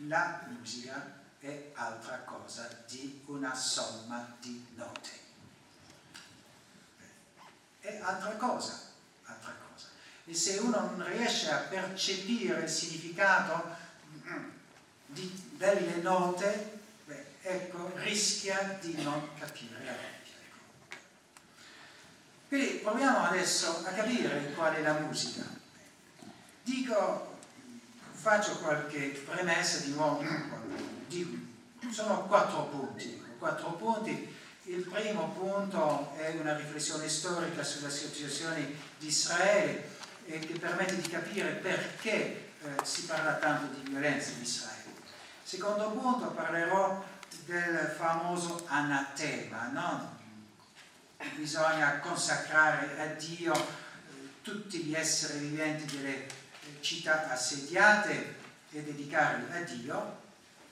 la 0.07 0.41
musica 0.49 1.21
è 1.39 1.71
altra 1.73 2.19
cosa 2.25 2.67
di 2.85 3.23
una 3.27 3.55
somma 3.55 4.35
di 4.41 4.73
note. 4.75 5.09
È 7.79 7.99
altra 8.01 8.35
cosa, 8.35 8.77
altra 9.23 9.55
cosa. 9.69 9.87
E 10.25 10.33
se 10.33 10.57
uno 10.57 10.79
non 10.81 11.05
riesce 11.05 11.49
a 11.49 11.59
percepire 11.59 12.63
il 12.63 12.69
significato 12.69 13.75
mm, 14.27 14.49
di, 15.05 15.51
delle 15.55 15.95
note, 16.01 16.81
beh, 17.05 17.25
ecco, 17.41 17.91
rischia 17.95 18.77
di 18.81 19.01
non 19.01 19.29
capire 19.39 19.85
la. 19.85 20.12
Quindi 22.53 22.81
proviamo 22.83 23.25
adesso 23.25 23.81
a 23.83 23.89
capire 23.89 24.53
qual 24.53 24.75
è 24.75 24.81
la 24.83 24.93
musica. 24.93 25.41
Dico, 26.61 27.39
faccio 28.11 28.59
qualche 28.59 29.23
premessa 29.25 29.79
di 29.79 29.93
nuovo, 29.93 30.23
di, 31.07 31.51
sono 31.89 32.27
quattro 32.27 32.65
punti. 32.65 33.19
Quattro 33.39 33.71
punti. 33.71 34.31
Il 34.65 34.83
primo 34.83 35.29
punto 35.29 36.13
è 36.15 36.37
una 36.39 36.55
riflessione 36.55 37.09
storica 37.09 37.63
sulla 37.63 37.89
situazione 37.89 38.71
di 38.99 39.07
Israele 39.07 39.89
e 40.27 40.37
che 40.37 40.53
permette 40.59 41.01
di 41.01 41.09
capire 41.09 41.53
perché 41.53 42.11
eh, 42.11 42.75
si 42.83 43.05
parla 43.05 43.33
tanto 43.37 43.79
di 43.79 43.89
violenza 43.89 44.29
in 44.29 44.43
Israele. 44.43 44.93
Secondo 45.41 45.89
punto 45.89 46.27
parlerò 46.27 47.03
del 47.45 47.95
famoso 47.97 48.63
anatema, 48.67 49.69
no? 49.69 50.21
Bisogna 51.35 51.99
consacrare 51.99 52.99
a 52.99 53.05
Dio 53.13 53.53
eh, 53.53 53.61
tutti 54.41 54.79
gli 54.79 54.95
esseri 54.95 55.39
viventi 55.39 55.97
delle 55.97 56.27
città 56.79 57.29
assediate 57.31 58.35
e 58.71 58.83
dedicarli 58.83 59.53
a 59.53 59.61
Dio. 59.61 60.21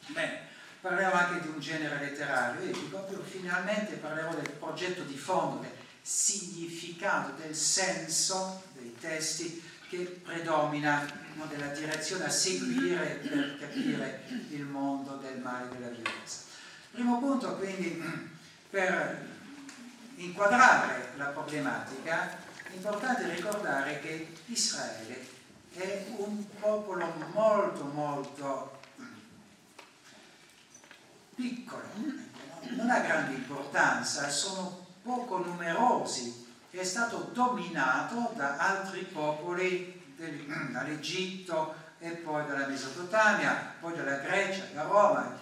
Beh, 0.08 0.40
parlerò 0.82 1.12
anche 1.12 1.42
di 1.42 1.48
un 1.48 1.60
genere 1.60 2.00
letterario 2.00 2.70
etico, 2.70 3.00
poi 3.00 3.24
finalmente 3.24 3.96
parlerò 3.96 4.34
del 4.34 4.52
progetto 4.52 5.04
di 5.04 5.18
fondo, 5.18 5.62
del 5.62 5.72
significato, 6.02 7.40
del 7.42 7.56
senso 7.56 8.64
dei 8.74 8.96
testi 9.00 9.70
che 9.90 10.22
predomina, 10.24 11.06
no, 11.36 11.46
della 11.46 11.68
direzione 11.68 12.26
a 12.26 12.30
seguire 12.30 13.20
per 13.22 13.58
capire 13.60 14.24
il 14.50 14.64
mondo 14.64 15.18
del 15.18 15.38
male 15.38 15.66
e 15.66 15.74
della 15.74 15.90
violenza. 15.90 16.40
Primo 16.92 17.20
punto 17.20 17.56
quindi, 17.58 18.02
per 18.70 19.31
inquadrare 20.26 21.14
la 21.16 21.26
problematica, 21.26 22.38
è 22.64 22.74
importante 22.74 23.28
ricordare 23.34 24.00
che 24.00 24.34
Israele 24.46 25.28
è 25.74 26.06
un 26.18 26.46
popolo 26.60 27.14
molto 27.34 27.84
molto 27.86 28.80
piccolo, 31.36 31.84
non 32.76 32.90
ha 32.90 33.00
grande 33.00 33.34
importanza, 33.36 34.30
sono 34.30 34.86
poco 35.02 35.38
numerosi, 35.38 36.50
è 36.70 36.84
stato 36.84 37.30
dominato 37.34 38.32
da 38.36 38.58
altri 38.58 39.04
popoli, 39.04 40.00
dall'Egitto 40.72 41.74
e 41.98 42.12
poi 42.12 42.46
dalla 42.46 42.68
Mesopotamia, 42.68 43.74
poi 43.80 43.96
dalla 43.96 44.18
Grecia, 44.18 44.66
da 44.74 44.84
Roma. 44.84 45.40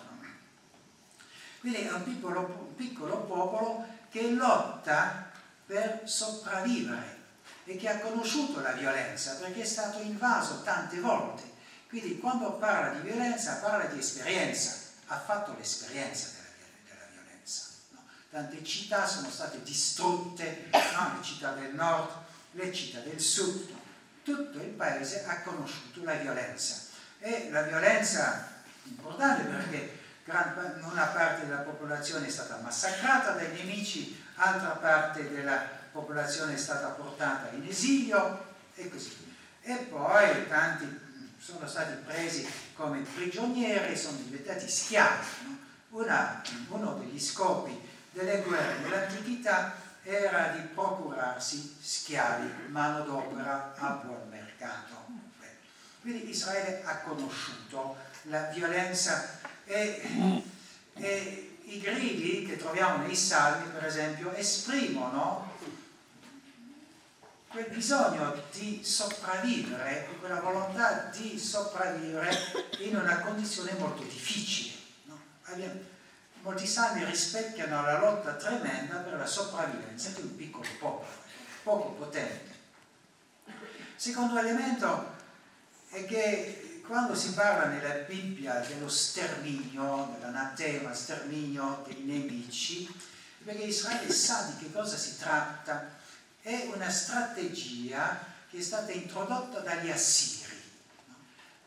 Quindi 1.60 1.80
è 1.80 1.92
un 1.92 2.04
piccolo, 2.04 2.72
piccolo 2.78 3.18
popolo 3.18 3.86
che 4.10 4.32
lotta 4.32 5.30
per 5.66 6.02
sopravvivere 6.06 7.18
e 7.66 7.78
che 7.78 7.88
ha 7.88 8.00
conosciuto 8.00 8.60
la 8.62 8.72
violenza 8.72 9.36
perché 9.36 9.62
è 9.62 9.66
stato 9.66 10.00
invaso 10.00 10.62
tante 10.64 11.00
volte. 11.00 11.44
Quindi 11.88 12.20
quando 12.20 12.54
parla 12.54 13.00
di 13.00 13.08
violenza 13.08 13.56
parla 13.56 13.86
di 13.86 14.00
esperienza, 14.00 14.76
ha 15.08 15.20
fatto 15.20 15.56
l'esperienza 15.58 16.30
della, 16.36 16.50
della 16.86 17.08
violenza. 17.12 17.64
No? 17.90 18.04
Tante 18.30 18.64
città 18.64 19.08
sono 19.08 19.30
state 19.30 19.62
distrutte, 19.64 20.70
no? 20.72 21.16
le 21.18 21.24
città 21.24 21.52
del 21.54 21.74
nord, 21.74 22.12
le 22.52 22.74
città 22.74 23.00
del 23.00 23.20
sud, 23.20 23.70
no? 23.70 23.80
tutto 24.24 24.60
il 24.60 24.70
paese 24.70 25.26
ha 25.26 25.42
conosciuto 25.42 26.04
la 26.04 26.14
violenza. 26.14 26.88
E 27.20 27.50
la 27.52 27.64
violenza 27.64 28.48
è 28.84 28.88
importante 28.88 29.44
perché 29.44 29.99
una 30.30 31.06
parte 31.06 31.48
della 31.48 31.62
popolazione 31.62 32.28
è 32.28 32.30
stata 32.30 32.60
massacrata 32.62 33.32
dai 33.32 33.52
nemici, 33.52 34.24
altra 34.36 34.72
parte 34.72 35.28
della 35.30 35.68
popolazione 35.92 36.54
è 36.54 36.58
stata 36.58 36.90
portata 36.90 37.50
in 37.56 37.66
esilio 37.68 38.46
e 38.76 38.90
così 38.90 39.18
via. 39.64 39.76
E 39.76 39.78
poi 39.86 40.48
tanti 40.48 41.08
sono 41.40 41.68
stati 41.68 41.94
presi 42.06 42.48
come 42.76 43.00
prigionieri 43.00 43.94
e 43.94 43.98
sono 43.98 44.18
diventati 44.18 44.70
schiavi. 44.70 45.26
No? 45.46 45.58
Una, 45.90 46.42
uno 46.68 46.94
degli 46.94 47.20
scopi 47.20 47.88
delle 48.12 48.42
guerre 48.44 48.84
dell'antichità 48.84 49.76
era 50.04 50.50
di 50.50 50.62
procurarsi 50.74 51.78
schiavi, 51.82 52.68
manodopera 52.68 53.74
a 53.76 53.90
buon 54.04 54.30
mercato. 54.30 55.08
Quindi 56.02 56.30
Israele 56.30 56.82
ha 56.86 57.00
conosciuto 57.00 57.98
la 58.24 58.44
violenza 58.44 59.40
e, 59.70 60.44
e 60.96 61.58
i 61.66 61.80
gridi 61.80 62.46
che 62.46 62.58
troviamo 62.58 63.06
nei 63.06 63.16
salmi, 63.16 63.70
per 63.70 63.86
esempio, 63.86 64.34
esprimono 64.34 65.58
quel 67.48 67.68
bisogno 67.70 68.42
di 68.52 68.84
sopravvivere, 68.84 70.08
quella 70.20 70.40
volontà 70.40 71.12
di 71.16 71.38
sopravvivere 71.38 72.36
in 72.80 72.96
una 72.96 73.20
condizione 73.20 73.74
molto 73.74 74.04
difficile. 74.04 74.78
No? 75.06 75.20
molti 76.42 76.66
salmi 76.66 77.04
rispecchiano 77.06 77.84
la 77.84 78.00
lotta 78.00 78.34
tremenda 78.36 78.98
per 78.98 79.18
la 79.18 79.26
sopravvivenza 79.26 80.10
di 80.10 80.22
un 80.22 80.36
piccolo 80.36 80.68
popolo, 80.80 81.10
poco 81.64 81.90
potente. 81.92 82.58
Secondo 83.96 84.40
elemento 84.40 85.16
è 85.90 86.06
che 86.06 86.69
quando 86.90 87.14
si 87.14 87.34
parla 87.34 87.68
nella 87.68 88.04
Bibbia 88.08 88.66
dello 88.68 88.90
sterminio, 88.90 90.10
dell'anatema, 90.16 90.92
sterminio 90.92 91.84
dei 91.86 92.02
nemici, 92.02 92.92
perché 93.44 93.62
Israele 93.62 94.12
sa 94.12 94.52
di 94.52 94.64
che 94.64 94.72
cosa 94.72 94.98
si 94.98 95.20
tratta, 95.20 95.98
è 96.42 96.68
una 96.74 96.90
strategia 96.90 98.20
che 98.50 98.58
è 98.58 98.62
stata 98.62 98.92
introdotta 98.92 99.60
dagli 99.60 99.92
assiri. 99.92 100.60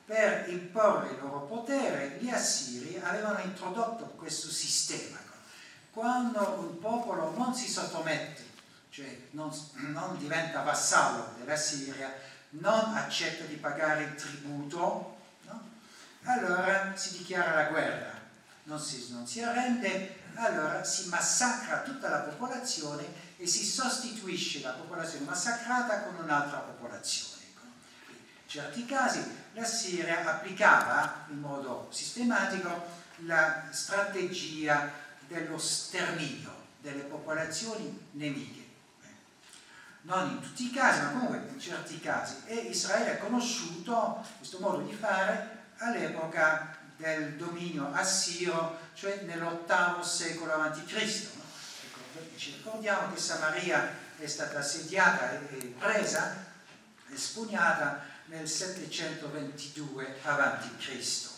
Per 0.05 0.49
imporre 0.49 1.11
il 1.11 1.19
loro 1.21 1.43
potere, 1.43 2.19
gli 2.19 2.29
assiri 2.29 3.01
avevano 3.01 3.39
introdotto 3.45 4.07
questo 4.17 4.51
sistema. 4.51 5.19
Quando 5.93 6.41
un 6.59 6.81
popolo 6.81 7.33
non 7.37 7.55
si 7.55 7.69
sottomette, 7.69 8.45
cioè 8.91 9.29
non, 9.31 9.53
non 9.75 10.19
diventa 10.19 10.63
vassallo 10.63 11.35
della 11.39 11.57
Siria, 11.57 12.13
non 12.53 12.95
accetta 12.95 13.45
di 13.45 13.57
pagare 13.57 14.05
il 14.05 14.15
tributo, 14.15 15.19
no? 15.47 15.71
allora 16.25 16.95
si 16.97 17.19
dichiara 17.19 17.55
la 17.55 17.71
guerra, 17.71 18.13
non 18.65 18.79
si, 18.79 19.09
non 19.11 19.27
si 19.27 19.43
arrende, 19.43 20.21
allora 20.35 20.85
si 20.85 21.09
massacra 21.09 21.81
tutta 21.81 22.09
la 22.09 22.21
popolazione 22.21 23.05
e 23.37 23.47
si 23.47 23.65
sostituisce 23.65 24.61
la 24.61 24.73
popolazione 24.73 25.27
massacrata 25.27 26.03
con 26.03 26.17
un'altra 26.23 26.59
popolazione. 26.59 27.41
In 27.43 28.59
certi 28.61 28.85
casi 28.85 29.25
la 29.55 29.65
Siria 29.65 30.25
applicava 30.25 31.27
in 31.31 31.41
modo 31.41 31.89
sistematico 31.91 33.01
la 33.25 33.69
strategia 33.71 34.91
dello 35.27 35.59
sterminio 35.59 36.55
delle 36.81 37.03
popolazioni 37.03 38.09
nemiche. 38.13 38.72
Non 40.03 40.31
in 40.31 40.41
tutti 40.41 40.67
i 40.67 40.71
casi, 40.73 41.01
ma 41.01 41.11
comunque 41.11 41.45
in 41.53 41.61
certi 41.61 42.01
casi, 42.01 42.37
e 42.47 42.55
Israele 42.55 43.13
è 43.13 43.19
conosciuto 43.19 44.25
questo 44.39 44.59
modo 44.59 44.83
di 44.83 44.93
fare 44.95 45.61
all'epoca 45.79 46.77
del 46.97 47.35
dominio 47.35 47.93
assiro, 47.93 48.79
cioè 48.95 49.23
nell'ottavo 49.23 50.03
secolo 50.03 50.55
a.C. 50.55 51.29
No? 51.35 51.43
Ci 52.37 52.55
ricordiamo 52.57 53.13
che 53.13 53.21
Samaria 53.21 53.91
è 54.19 54.27
stata 54.27 54.59
assediata 54.59 55.33
e 55.33 55.75
presa, 55.79 56.37
espugnata 57.11 58.05
nel 58.27 58.49
722 58.49 60.19
a.C. 60.23 61.31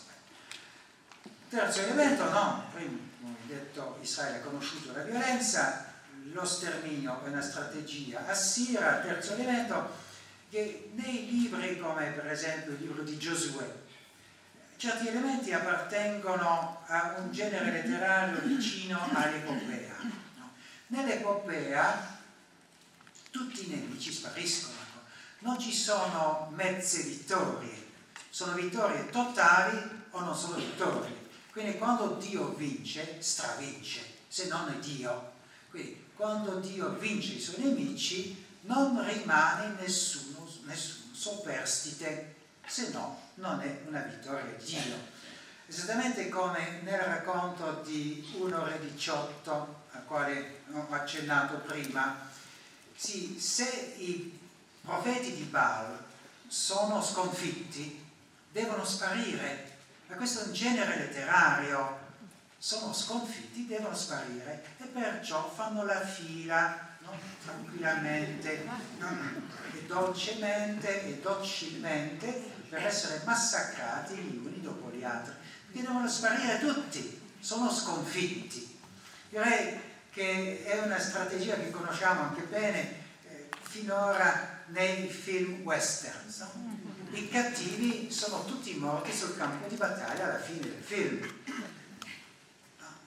Terzo 1.48 1.80
elemento, 1.80 2.28
no, 2.30 2.64
prima, 2.72 2.98
come 3.20 3.36
detto, 3.46 3.98
Israele 4.02 4.38
ha 4.38 4.40
conosciuto 4.40 4.92
la 4.92 5.02
violenza, 5.02 5.93
lo 6.34 6.44
sterminio 6.44 7.24
è 7.24 7.28
una 7.28 7.40
strategia 7.40 8.26
assira. 8.26 8.98
Terzo 8.98 9.34
elemento, 9.34 9.88
che 10.50 10.90
nei 10.94 11.30
libri 11.30 11.78
come 11.78 12.10
per 12.10 12.26
esempio 12.26 12.72
il 12.72 12.80
libro 12.80 13.02
di 13.02 13.16
Giosuè, 13.16 13.72
certi 14.76 15.08
elementi 15.08 15.52
appartengono 15.52 16.82
a 16.86 17.14
un 17.18 17.32
genere 17.32 17.70
letterario 17.70 18.40
vicino 18.42 19.00
all'epopea. 19.12 19.94
Nell'epopea 20.88 22.18
tutti 23.30 23.66
i 23.66 23.68
nemici 23.68 24.12
spariscono, 24.12 24.74
non 25.40 25.58
ci 25.58 25.72
sono 25.72 26.52
mezze 26.54 27.02
vittorie, 27.02 27.92
sono 28.28 28.54
vittorie 28.54 29.08
totali 29.10 29.78
o 30.10 30.20
non 30.20 30.36
sono 30.36 30.56
vittorie. 30.56 31.22
Quindi 31.52 31.78
quando 31.78 32.16
Dio 32.16 32.54
vince, 32.54 33.18
stravince, 33.20 34.02
se 34.26 34.48
non 34.48 34.68
è 34.68 34.76
Dio. 34.78 35.32
Quindi 35.70 36.03
quando 36.16 36.60
Dio 36.60 36.90
vince 36.98 37.34
i 37.34 37.40
suoi 37.40 37.64
nemici, 37.64 38.44
non 38.62 39.04
rimane 39.06 39.74
nessuno, 39.80 40.48
nessun 40.64 41.14
superstite, 41.14 42.34
se 42.66 42.90
no 42.90 43.20
non 43.34 43.60
è 43.60 43.82
una 43.86 44.00
vittoria 44.00 44.54
di 44.56 44.64
Dio. 44.64 45.12
Esattamente 45.66 46.28
come 46.28 46.80
nel 46.82 47.00
racconto 47.00 47.82
di 47.84 48.32
1 48.38 48.64
Re 48.64 48.80
18, 48.80 49.82
al 49.92 50.04
quale 50.04 50.62
ho 50.72 50.86
accennato 50.90 51.56
prima, 51.58 52.30
sì, 52.94 53.38
se 53.40 53.94
i 53.98 54.38
profeti 54.80 55.34
di 55.34 55.42
Baal 55.44 55.98
sono 56.46 57.02
sconfitti, 57.02 58.02
devono 58.52 58.84
sparire 58.84 59.72
ma 60.06 60.16
questo 60.16 60.40
è 60.40 60.46
un 60.46 60.52
genere 60.52 60.98
letterario, 60.98 61.98
sono 62.64 62.94
sconfitti, 62.94 63.66
devono 63.66 63.94
sparire 63.94 64.64
e 64.78 64.84
perciò 64.84 65.52
fanno 65.54 65.84
la 65.84 66.00
fila 66.00 66.96
no? 67.00 67.10
tranquillamente 67.44 68.64
e 69.74 69.82
dolcemente 69.86 71.04
e 71.04 71.20
docilmente 71.20 72.52
per 72.70 72.86
essere 72.86 73.20
massacrati 73.26 74.14
gli 74.14 74.36
uni 74.38 74.62
dopo 74.62 74.90
gli 74.90 75.04
altri, 75.04 75.34
perché 75.66 75.86
devono 75.86 76.08
sparire 76.08 76.58
tutti, 76.58 77.20
sono 77.38 77.70
sconfitti. 77.70 78.80
Direi 79.28 79.78
che 80.08 80.64
è 80.64 80.78
una 80.78 80.98
strategia 80.98 81.56
che 81.56 81.70
conosciamo 81.70 82.22
anche 82.22 82.44
bene 82.44 82.80
eh, 83.28 83.48
finora 83.60 84.62
nei 84.68 85.10
film 85.10 85.60
western. 85.64 86.32
No? 86.38 86.92
i 87.14 87.28
cattivi 87.28 88.10
sono 88.10 88.44
tutti 88.44 88.74
morti 88.74 89.12
sul 89.12 89.36
campo 89.36 89.68
di 89.68 89.76
battaglia 89.76 90.24
alla 90.24 90.40
fine 90.40 90.60
del 90.60 90.82
film. 90.82 91.42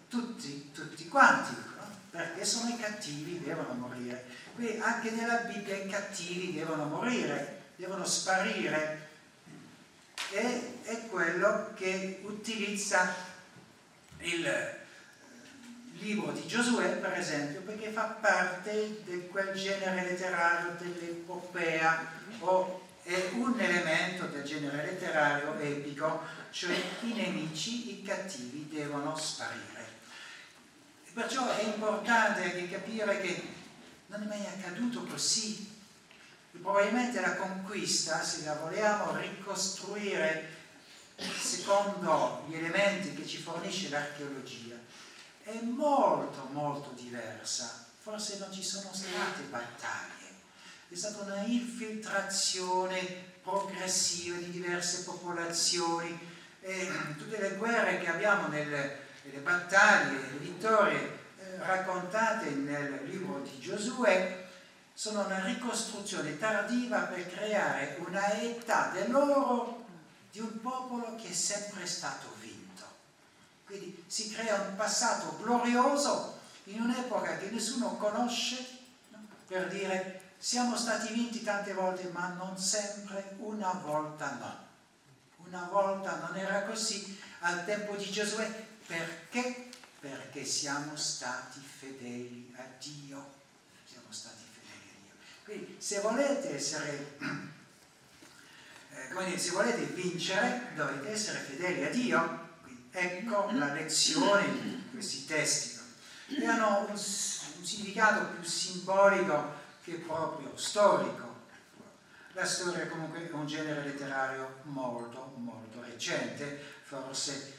Tutti, 0.09 0.71
tutti 0.73 1.07
quanti, 1.07 1.53
no? 1.55 1.77
perché 2.09 2.45
sono 2.45 2.69
i 2.69 2.77
cattivi, 2.77 3.41
devono 3.43 3.73
morire. 3.73 4.25
Qui 4.55 4.79
anche 4.79 5.11
nella 5.11 5.37
Bibbia 5.39 5.75
i 5.75 5.87
cattivi 5.87 6.53
devono 6.53 6.85
morire, 6.85 7.63
devono 7.75 8.05
sparire. 8.05 9.05
E 10.31 10.81
è 10.83 11.07
quello 11.07 11.73
che 11.75 12.21
utilizza 12.23 13.13
il 14.19 14.45
eh, 14.45 14.79
libro 15.99 16.31
di 16.31 16.45
Giosuè, 16.45 16.97
per 16.97 17.13
esempio, 17.13 17.61
perché 17.61 17.91
fa 17.91 18.17
parte 18.19 19.03
di 19.03 19.27
quel 19.27 19.53
genere 19.53 20.03
letterario 20.03 20.75
dell'epopea 20.79 22.05
o 22.39 22.85
è 23.03 23.29
un 23.35 23.57
elemento 23.57 24.25
del 24.25 24.43
genere 24.43 24.85
letterario 24.85 25.57
epico, 25.59 26.21
cioè 26.51 26.75
i 27.01 27.13
nemici, 27.13 27.99
i 27.99 28.03
cattivi 28.03 28.67
devono 28.69 29.15
sparire. 29.15 29.96
Perciò 31.17 31.49
è 31.49 31.63
importante 31.63 32.69
capire 32.69 33.19
che 33.21 33.47
non 34.05 34.21
è 34.21 34.25
mai 34.27 34.45
accaduto 34.45 35.01
così. 35.01 35.75
Probabilmente 36.51 37.19
la 37.21 37.35
conquista, 37.37 38.21
se 38.21 38.45
la 38.45 38.53
vogliamo 38.53 39.17
ricostruire 39.17 40.47
secondo 41.41 42.45
gli 42.47 42.53
elementi 42.53 43.15
che 43.15 43.25
ci 43.25 43.37
fornisce 43.37 43.89
l'archeologia, 43.89 44.75
è 45.41 45.59
molto 45.61 46.49
molto 46.51 46.91
diversa. 46.91 47.87
Forse 47.97 48.37
non 48.37 48.53
ci 48.53 48.61
sono 48.61 48.91
state 48.93 49.41
battaglie 49.49 50.15
è 50.89 50.95
stata 50.95 51.23
una 51.23 51.41
infiltrazione 51.41 53.33
progressiva 53.41 54.37
di 54.37 54.51
diverse 54.51 55.03
popolazioni 55.03 56.17
e 56.61 56.91
tutte 57.17 57.39
le 57.39 57.55
guerre 57.55 57.99
che 57.99 58.07
abbiamo 58.07 58.47
nelle, 58.47 59.06
nelle 59.27 59.39
battaglie, 59.39 60.31
le 60.31 60.37
vittorie 60.37 61.19
eh, 61.37 61.57
raccontate 61.59 62.49
nel 62.51 63.01
libro 63.03 63.39
di 63.41 63.59
Giosuè 63.59 64.45
sono 64.93 65.25
una 65.25 65.43
ricostruzione 65.43 66.37
tardiva 66.39 67.01
per 67.01 67.27
creare 67.27 67.97
una 67.99 68.31
età 68.39 68.89
dell'oro 68.93 69.85
di 70.31 70.39
un 70.39 70.59
popolo 70.61 71.15
che 71.15 71.29
è 71.29 71.33
sempre 71.33 71.85
stato 71.85 72.33
vinto. 72.39 72.83
Quindi 73.65 74.03
si 74.07 74.31
crea 74.31 74.61
un 74.61 74.75
passato 74.75 75.37
glorioso 75.41 76.39
in 76.65 76.81
un'epoca 76.81 77.37
che 77.37 77.49
nessuno 77.49 77.95
conosce 77.97 78.65
no? 79.09 79.19
per 79.45 79.67
dire 79.67 80.21
siamo 80.39 80.75
stati 80.75 81.13
vinti 81.13 81.43
tante 81.43 81.73
volte, 81.73 82.09
ma 82.13 82.29
non 82.29 82.57
sempre, 82.57 83.35
una 83.37 83.73
volta 83.83 84.37
no. 84.39 84.65
Una 85.45 85.67
volta 85.71 86.15
non 86.27 86.35
era 86.35 86.63
così 86.63 87.19
al 87.39 87.65
tempo 87.65 87.95
di 87.95 88.09
Giosuè. 88.09 88.65
Perché? 88.87 89.69
Perché 89.99 90.45
siamo 90.45 90.95
stati 90.95 91.59
fedeli 91.59 92.55
a 92.57 92.63
Dio. 92.79 93.33
Siamo 93.85 94.07
stati 94.09 94.43
fedeli 94.53 94.89
a 94.89 95.01
Dio. 95.01 95.13
Quindi 95.43 95.75
se 95.77 95.99
volete 95.99 96.55
essere, 96.55 97.17
eh, 98.91 99.09
come 99.11 99.25
dire, 99.25 99.37
se 99.37 99.51
volete 99.51 99.83
vincere, 99.87 100.71
dovete 100.75 101.09
essere 101.09 101.39
fedeli 101.39 101.83
a 101.83 101.89
Dio. 101.89 102.49
Quindi 102.61 102.87
ecco 102.91 103.51
la 103.51 103.73
lezione 103.73 104.61
di 104.61 104.83
questi 104.91 105.25
testi. 105.25 105.75
E 106.29 106.45
hanno 106.45 106.85
un, 106.87 106.91
un 106.91 106.97
significato 106.97 108.25
più 108.35 108.43
simbolico 108.43 109.53
che 109.83 109.95
proprio 109.95 110.55
storico. 110.55 111.35
La 112.31 112.45
storia 112.45 112.87
comunque 112.87 113.27
è 113.27 113.31
un 113.33 113.47
genere 113.47 113.83
letterario 113.83 114.59
molto, 114.63 115.33
molto 115.37 115.81
recente, 115.81 116.61
forse 116.83 117.56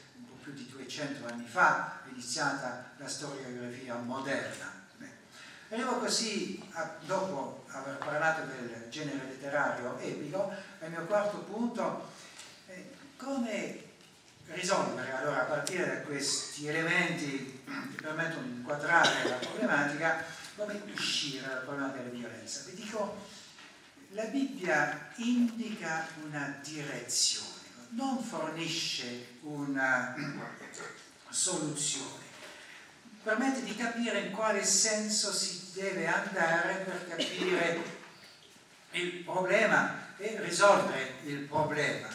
più 0.49 0.53
di 0.53 0.69
200 0.71 1.27
anni 1.27 1.45
fa 1.45 2.01
è 2.05 2.09
iniziata 2.09 2.91
la 2.97 3.07
storiografia 3.07 3.95
moderna. 3.95 4.77
Arrivo 5.71 5.99
così, 5.99 6.59
a, 6.71 6.95
dopo 7.05 7.65
aver 7.67 7.97
parlato 7.97 8.45
del 8.45 8.87
genere 8.89 9.25
letterario 9.25 9.99
epico, 9.99 10.51
al 10.79 10.89
mio 10.89 11.05
quarto 11.05 11.37
punto, 11.39 12.11
eh, 12.67 12.91
come 13.17 13.83
risolvere 14.45 15.11
allora 15.11 15.41
a 15.41 15.45
partire 15.45 15.85
da 15.85 16.01
questi 16.01 16.67
elementi 16.67 17.61
che 17.63 18.01
permettono 18.01 18.47
di 18.47 18.53
inquadrare 18.53 19.29
la 19.29 19.35
problematica 19.35 20.23
come 20.55 20.81
uscire 20.91 21.45
dal 21.47 21.61
problema 21.61 21.89
della 21.89 22.09
violenza. 22.09 22.63
Vi 22.65 22.73
dico, 22.73 23.27
la 24.13 24.23
Bibbia 24.23 25.11
indica 25.17 26.07
una 26.23 26.59
direzione, 26.63 27.48
non 27.89 28.21
fornisce 28.23 29.37
una 29.41 30.15
soluzione, 31.29 32.23
permette 33.23 33.63
di 33.63 33.75
capire 33.75 34.19
in 34.19 34.31
quale 34.31 34.63
senso 34.63 35.31
si 35.31 35.71
deve 35.73 36.07
andare 36.07 36.75
per 36.83 37.07
capire 37.07 37.83
il 38.91 39.23
problema 39.23 40.15
e 40.17 40.39
risolvere 40.41 41.15
il 41.23 41.39
problema. 41.39 42.07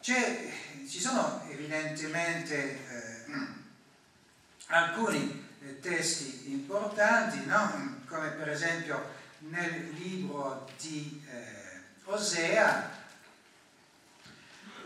Ci 0.00 1.00
sono 1.00 1.44
evidentemente 1.50 2.88
eh, 2.88 3.24
alcuni 4.66 5.44
testi 5.80 6.52
importanti, 6.52 7.44
no? 7.44 8.02
come 8.06 8.30
per 8.30 8.48
esempio 8.50 9.14
nel 9.38 9.90
libro 9.94 10.68
di 10.80 11.22
eh, 11.28 11.82
Osea, 12.04 12.95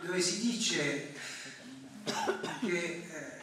dove 0.00 0.20
si 0.20 0.40
dice 0.40 1.14
che 2.60 2.76
eh, 2.76 3.42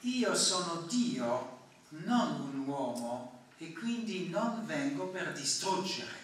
io 0.00 0.34
sono 0.34 0.84
Dio 0.88 1.60
non 1.90 2.40
un 2.40 2.66
uomo 2.66 3.46
e 3.58 3.72
quindi 3.72 4.28
non 4.28 4.66
vengo 4.66 5.06
per 5.06 5.32
distruggere. 5.32 6.20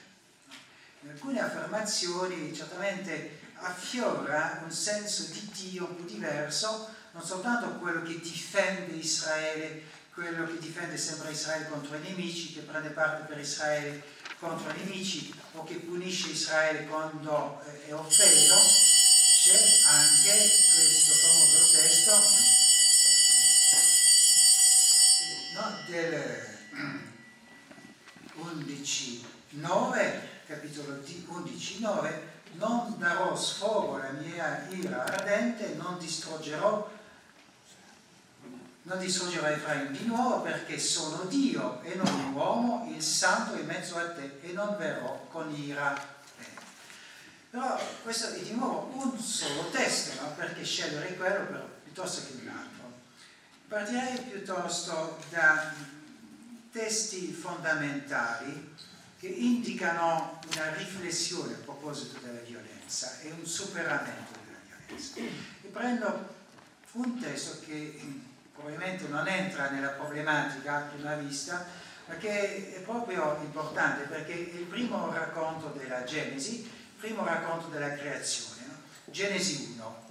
In 1.03 1.11
alcune 1.11 1.41
affermazioni 1.41 2.53
certamente 2.55 3.41
affiora 3.55 4.61
un 4.65 4.71
senso 4.73 5.25
di 5.33 5.49
Dio 5.53 5.87
po' 5.87 6.03
diverso, 6.03 6.89
non 7.13 7.25
soltanto 7.25 7.79
quello 7.79 8.03
che 8.03 8.19
difende 8.19 8.95
Israele, 8.95 9.83
quello 10.13 10.47
che 10.47 10.59
difende 10.59 10.97
sempre 10.97 11.31
Israele 11.31 11.69
contro 11.69 11.97
i 11.97 12.01
nemici, 12.01 12.53
che 12.53 12.61
prende 12.61 12.91
parte 12.91 13.27
per 13.27 13.39
Israele 13.39 14.03
contro 14.39 14.70
i 14.70 14.84
nemici 14.84 15.34
o 15.53 15.64
che 15.64 15.74
punisce 15.74 16.30
Israele 16.30 16.86
quando 16.86 17.61
è 17.86 17.93
offeso, 17.93 18.55
c'è 19.43 19.59
anche 19.86 20.32
questo 20.74 21.12
famoso 21.14 21.59
testo 21.72 22.57
no, 25.55 25.78
del 25.86 26.47
11.9, 28.41 30.20
capitolo 30.47 30.95
11.9, 30.95 32.20
non 32.53 32.95
darò 32.99 33.34
sfogo 33.36 33.97
alla 33.97 34.11
mia 34.11 34.68
ira 34.70 35.05
ardente, 35.05 35.74
non 35.74 35.99
distruggerò 35.99 36.89
non 38.89 38.99
distruggerò 38.99 39.47
Efraim 39.47 39.91
di 39.91 40.07
nuovo 40.07 40.41
perché 40.41 40.78
sono 40.78 41.24
Dio 41.24 41.82
e 41.82 41.95
non 41.95 42.09
un 42.09 42.32
uomo, 42.32 42.91
il 42.91 43.03
santo 43.03 43.55
in 43.55 43.66
mezzo 43.66 43.99
a 43.99 44.12
te 44.12 44.41
e 44.41 44.53
non 44.53 44.76
verrò 44.78 45.26
con 45.30 45.55
ira. 45.55 46.16
Però 47.51 47.78
questo 48.03 48.28
è 48.28 48.41
di 48.41 48.53
nuovo 48.53 48.91
un 48.95 49.18
solo 49.20 49.68
testo, 49.68 50.22
no? 50.22 50.32
perché 50.34 50.64
scegliere 50.64 51.16
quello 51.16 51.47
per, 51.47 51.68
piuttosto 51.84 52.26
che 52.26 52.41
un 52.43 52.49
altro. 52.49 52.93
Partirei 53.68 54.20
piuttosto 54.22 55.18
da 55.30 55.70
testi 56.72 57.30
fondamentali 57.32 58.74
che 59.18 59.26
indicano 59.26 60.41
una 60.51 60.74
riflessione 60.74 61.55
a 61.55 61.59
proposito 61.59 62.18
della 62.20 62.41
violenza 62.41 63.20
e 63.20 63.32
un 63.32 63.45
superamento 63.45 64.32
della 64.45 64.78
violenza. 64.86 65.16
E 65.16 65.68
prendo 65.70 66.36
un 66.93 67.20
testo 67.20 67.61
che 67.66 68.26
probabilmente 68.59 69.07
non 69.07 69.27
entra 69.29 69.71
nella 69.71 69.91
problematica 69.91 70.77
a 70.77 70.81
prima 70.81 71.15
vista, 71.15 71.65
ma 72.07 72.17
che 72.17 72.75
è 72.75 72.81
proprio 72.81 73.39
importante 73.41 74.05
perché 74.05 74.33
è 74.33 74.37
il 74.37 74.65
primo 74.65 75.13
racconto 75.13 75.69
della 75.69 76.03
Genesi, 76.03 76.63
il 76.63 76.99
primo 76.99 77.25
racconto 77.25 77.69
della 77.69 77.95
creazione. 77.95 78.63
No? 78.67 78.75
Genesi 79.05 79.75
1. 79.77 80.07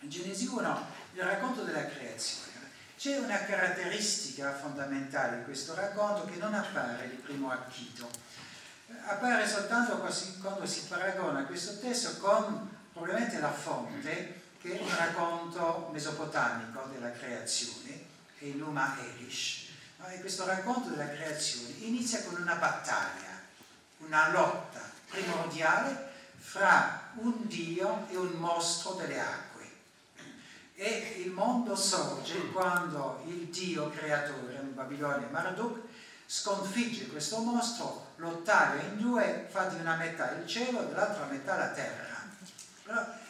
In 0.00 0.08
Genesi 0.08 0.46
1 0.46 0.86
il 1.14 1.22
racconto 1.22 1.64
della 1.64 1.86
creazione. 1.86 2.52
C'è 2.96 3.18
una 3.18 3.38
caratteristica 3.44 4.54
fondamentale 4.54 5.38
in 5.38 5.44
questo 5.44 5.74
racconto 5.74 6.24
che 6.24 6.38
non 6.38 6.54
appare 6.54 7.08
di 7.10 7.16
primo 7.16 7.50
acchito. 7.50 8.08
Appare 9.06 9.46
soltanto 9.46 9.98
quando 10.40 10.66
si 10.66 10.84
paragona 10.86 11.44
questo 11.44 11.78
testo 11.80 12.16
con 12.18 12.70
probabilmente 12.92 13.40
la 13.40 13.52
fonte, 13.52 14.42
che 14.64 14.78
è 14.78 14.82
un 14.82 14.96
racconto 14.96 15.90
mesopotamico 15.92 16.88
della 16.90 17.12
creazione, 17.12 18.02
è 18.38 18.46
Numa 18.46 18.96
Elish. 18.98 19.66
E 20.08 20.20
questo 20.20 20.46
racconto 20.46 20.88
della 20.88 21.10
creazione 21.10 21.74
inizia 21.80 22.24
con 22.24 22.40
una 22.40 22.54
battaglia, 22.54 23.42
una 23.98 24.30
lotta 24.30 24.80
primordiale 25.10 26.12
fra 26.38 27.10
un 27.16 27.46
dio 27.46 28.06
e 28.08 28.16
un 28.16 28.32
mostro 28.36 28.94
delle 28.94 29.20
acque 29.20 29.44
e 30.76 31.22
il 31.24 31.30
mondo 31.30 31.76
sorge 31.76 32.50
quando 32.50 33.22
il 33.26 33.48
dio 33.48 33.90
creatore, 33.90 34.60
in 34.60 34.74
Babilonia 34.74 35.28
Marduk, 35.30 35.80
sconfigge 36.26 37.08
questo 37.08 37.38
mostro, 37.40 38.12
lo 38.16 38.40
taglia 38.42 38.82
in 38.82 38.96
due, 38.98 39.46
fa 39.50 39.66
di 39.66 39.78
una 39.78 39.96
metà 39.96 40.32
il 40.32 40.46
cielo 40.46 40.82
e 40.82 40.86
dell'altra 40.86 41.26
metà 41.26 41.56
la 41.56 41.68
terra. 41.68 42.22
Però 42.82 43.22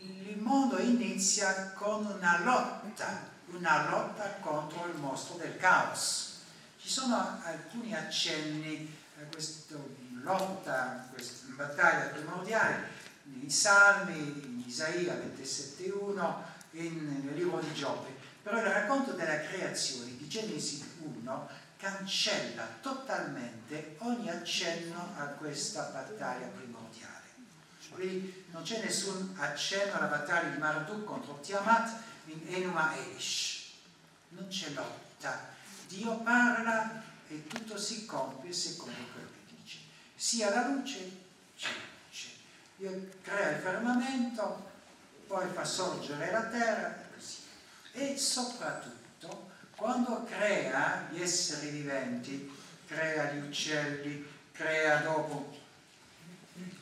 il 0.00 0.38
mondo 0.38 0.78
inizia 0.78 1.72
con 1.72 2.06
una 2.06 2.40
lotta, 2.42 3.28
una 3.46 3.90
lotta 3.90 4.36
contro 4.40 4.86
il 4.86 4.96
mostro 4.96 5.36
del 5.36 5.56
caos. 5.56 6.38
Ci 6.78 6.88
sono 6.88 7.40
alcuni 7.44 7.94
accenni 7.94 8.96
a 9.20 9.24
questa 9.30 9.76
lotta, 10.22 10.82
a 10.82 11.08
questa 11.12 11.46
battaglia 11.54 12.06
primordiale, 12.06 12.88
nei 13.24 13.50
Salmi, 13.50 14.16
in 14.18 14.62
Isaia 14.66 15.14
27.1, 15.14 16.34
in, 16.72 17.22
nel 17.24 17.34
libro 17.34 17.58
di 17.60 17.72
Giobbe, 17.74 18.08
però 18.42 18.58
il 18.58 18.64
racconto 18.64 19.12
della 19.12 19.40
creazione 19.40 20.16
di 20.16 20.26
Genesi 20.28 20.82
1 21.00 21.48
cancella 21.76 22.66
totalmente 22.80 23.96
ogni 23.98 24.30
accenno 24.30 25.14
a 25.16 25.24
questa 25.26 25.90
battaglia 25.92 26.46
primordiale. 26.46 26.79
Qui 28.00 28.46
non 28.52 28.62
c'è 28.62 28.82
nessun 28.82 29.34
accenno 29.38 29.92
alla 29.92 30.06
battaglia 30.06 30.48
di 30.48 30.56
Marduk 30.56 31.04
contro 31.04 31.38
Tiamat 31.40 32.00
in 32.28 32.40
Enuma 32.48 32.96
Elish. 32.96 33.72
Non 34.30 34.48
c'è 34.48 34.70
lotta. 34.70 35.48
Dio 35.86 36.16
parla 36.20 37.02
e 37.28 37.46
tutto 37.46 37.76
si 37.76 38.06
compie 38.06 38.54
secondo 38.54 38.96
quello 39.12 39.28
che 39.28 39.54
dice. 39.54 39.80
Sia 40.14 40.48
la 40.48 40.68
luce, 40.68 41.10
c'è 41.58 41.68
luce. 41.68 42.28
Dio 42.76 43.10
crea 43.20 43.50
il 43.50 43.60
firmamento, 43.60 44.70
poi 45.26 45.46
fa 45.52 45.66
sorgere 45.66 46.30
la 46.30 46.44
terra 46.44 47.02
e 47.02 47.14
così. 47.14 47.36
E 47.92 48.16
soprattutto 48.16 49.50
quando 49.76 50.24
crea 50.24 51.06
gli 51.10 51.20
esseri 51.20 51.68
viventi, 51.68 52.50
crea 52.86 53.30
gli 53.32 53.46
uccelli, 53.46 54.26
crea 54.52 55.00
dopo 55.02 55.54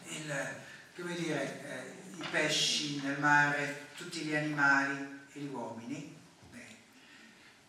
il, 0.05 0.66
come 1.01 1.14
dire, 1.14 1.64
eh, 1.64 2.20
i 2.20 2.26
pesci 2.30 3.01
nel 3.03 3.18
mare, 3.18 3.86
tutti 3.96 4.20
gli 4.20 4.34
animali 4.34 5.26
e 5.32 5.40
gli 5.40 5.49
uomini. 5.49 6.16
Beh, 6.51 6.76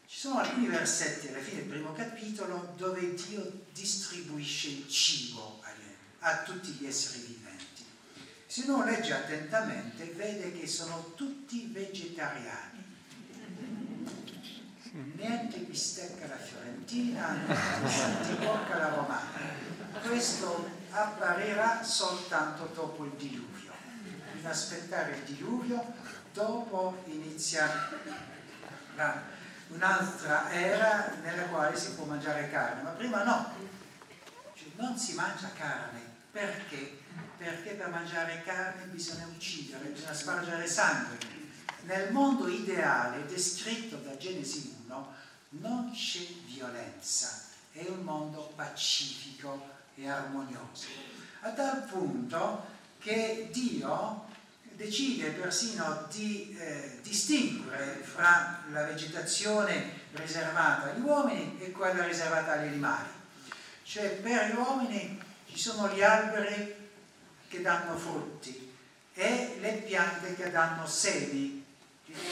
ci 0.08 0.18
sono 0.20 0.40
alcuni 0.40 0.68
versetti 0.68 1.28
alla 1.28 1.40
fine 1.40 1.62
del 1.62 1.70
primo 1.70 1.94
capitolo 1.94 2.74
dove 2.78 3.14
Dio 3.14 3.66
distribuisce 3.72 4.70
il 4.70 4.88
cibo 4.90 5.62
a 6.22 6.44
tutti 6.44 6.72
gli 6.72 6.86
esseri 6.86 7.22
viventi 7.22 7.50
se 8.50 8.64
uno 8.64 8.84
legge 8.84 9.14
attentamente 9.14 10.06
vede 10.16 10.52
che 10.52 10.66
sono 10.66 11.14
tutti 11.14 11.70
vegetariani. 11.72 12.84
Niente 15.18 15.60
bistecca 15.60 16.26
alla 16.26 16.40
fiorentina, 16.40 17.32
niente 17.36 18.44
bocca 18.44 18.74
alla 18.74 18.96
romana. 18.96 19.38
Questo 20.02 20.68
apparirà 20.92 21.84
soltanto 21.84 22.70
dopo 22.74 23.06
il 23.06 23.12
diluvio. 23.12 23.74
Bisogna 24.32 24.50
aspettare 24.50 25.16
il 25.16 25.24
diluvio, 25.24 25.94
dopo 26.34 27.04
inizia 27.06 27.68
un'altra 29.68 30.52
era 30.52 31.14
nella 31.22 31.44
quale 31.44 31.78
si 31.78 31.94
può 31.94 32.06
mangiare 32.06 32.50
carne, 32.50 32.82
ma 32.82 32.90
prima 32.92 33.24
no. 33.24 33.54
Cioè, 34.54 34.68
non 34.76 34.98
si 34.98 35.14
mangia 35.14 35.52
carne 35.54 36.00
perché 36.32 37.00
perché 37.40 37.76
per 37.76 37.88
mangiare 37.88 38.44
carne 38.44 38.84
bisogna 38.88 39.26
uccidere, 39.28 39.86
bisogna 39.86 40.14
spargere 40.14 40.68
sangue. 40.68 41.18
Nel 41.84 42.12
mondo 42.12 42.50
ideale 42.50 43.26
descritto 43.26 43.96
da 43.96 44.18
Genesi 44.18 44.76
1 44.86 45.16
non 45.52 45.92
c'è 45.94 46.20
violenza, 46.46 47.46
è 47.72 47.86
un 47.88 48.02
mondo 48.02 48.52
pacifico 48.56 49.78
e 50.00 50.08
armonioso, 50.08 50.88
a 51.42 51.50
tal 51.52 51.84
punto 51.84 52.66
che 53.00 53.50
Dio 53.52 54.28
decide 54.62 55.32
persino 55.32 56.08
di 56.10 56.56
eh, 56.58 57.00
distinguere 57.02 58.02
fra 58.02 58.64
la 58.72 58.86
vegetazione 58.86 60.08
riservata 60.14 60.92
agli 60.92 61.02
uomini 61.02 61.60
e 61.60 61.72
quella 61.72 62.06
riservata 62.06 62.54
agli 62.54 62.68
animali. 62.68 63.10
Cioè 63.84 64.10
per 64.12 64.52
gli 64.52 64.56
uomini 64.56 65.22
ci 65.48 65.60
sono 65.60 65.94
gli 65.94 66.02
alberi 66.02 66.76
che 67.50 67.62
danno 67.62 67.98
frutti 67.98 68.74
e 69.14 69.58
le 69.60 69.74
piante 69.86 70.36
che 70.36 70.50
danno 70.50 70.88
semi, 70.88 71.66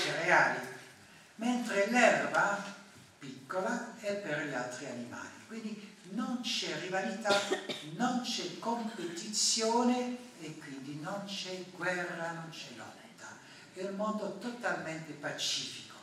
cereali, 0.02 0.60
mentre 1.36 1.88
l'erba 1.88 2.64
piccola 3.20 3.96
è 4.00 4.14
per 4.16 4.48
gli 4.48 4.54
altri 4.54 4.86
animali. 4.86 5.28
Quindi 5.48 5.87
non 6.12 6.42
c'è 6.42 6.80
rivalità, 6.80 7.36
non 7.96 8.22
c'è 8.22 8.60
competizione 8.60 10.18
e 10.40 10.58
quindi 10.58 11.00
non 11.02 11.24
c'è 11.26 11.64
guerra, 11.76 12.32
non 12.32 12.50
c'è 12.50 12.76
lotta. 12.76 12.96
È 13.74 13.84
un 13.84 13.96
mondo 13.96 14.38
totalmente 14.40 15.14
pacifico. 15.14 15.96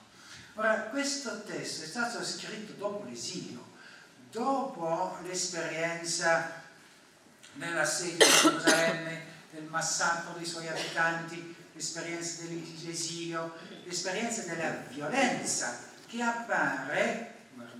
Ora, 0.55 0.83
questo 0.83 1.43
testo 1.43 1.85
è 1.85 1.87
stato 1.87 2.25
scritto 2.25 2.73
dopo 2.75 3.05
l'esilio, 3.05 3.73
dopo 4.31 5.19
l'esperienza 5.23 6.63
nell'assedio 7.55 8.25
di 8.25 8.33
Gerusalemme, 8.41 9.25
del 9.51 9.65
massacro 9.65 10.35
dei 10.35 10.47
suoi 10.47 10.69
abitanti, 10.69 11.55
l'esperienza 11.73 12.43
dell'esilio, 12.43 13.57
l'esperienza 13.85 14.43
della 14.43 14.71
violenza 14.89 15.77
che 16.07 16.23
appare, 16.23 17.35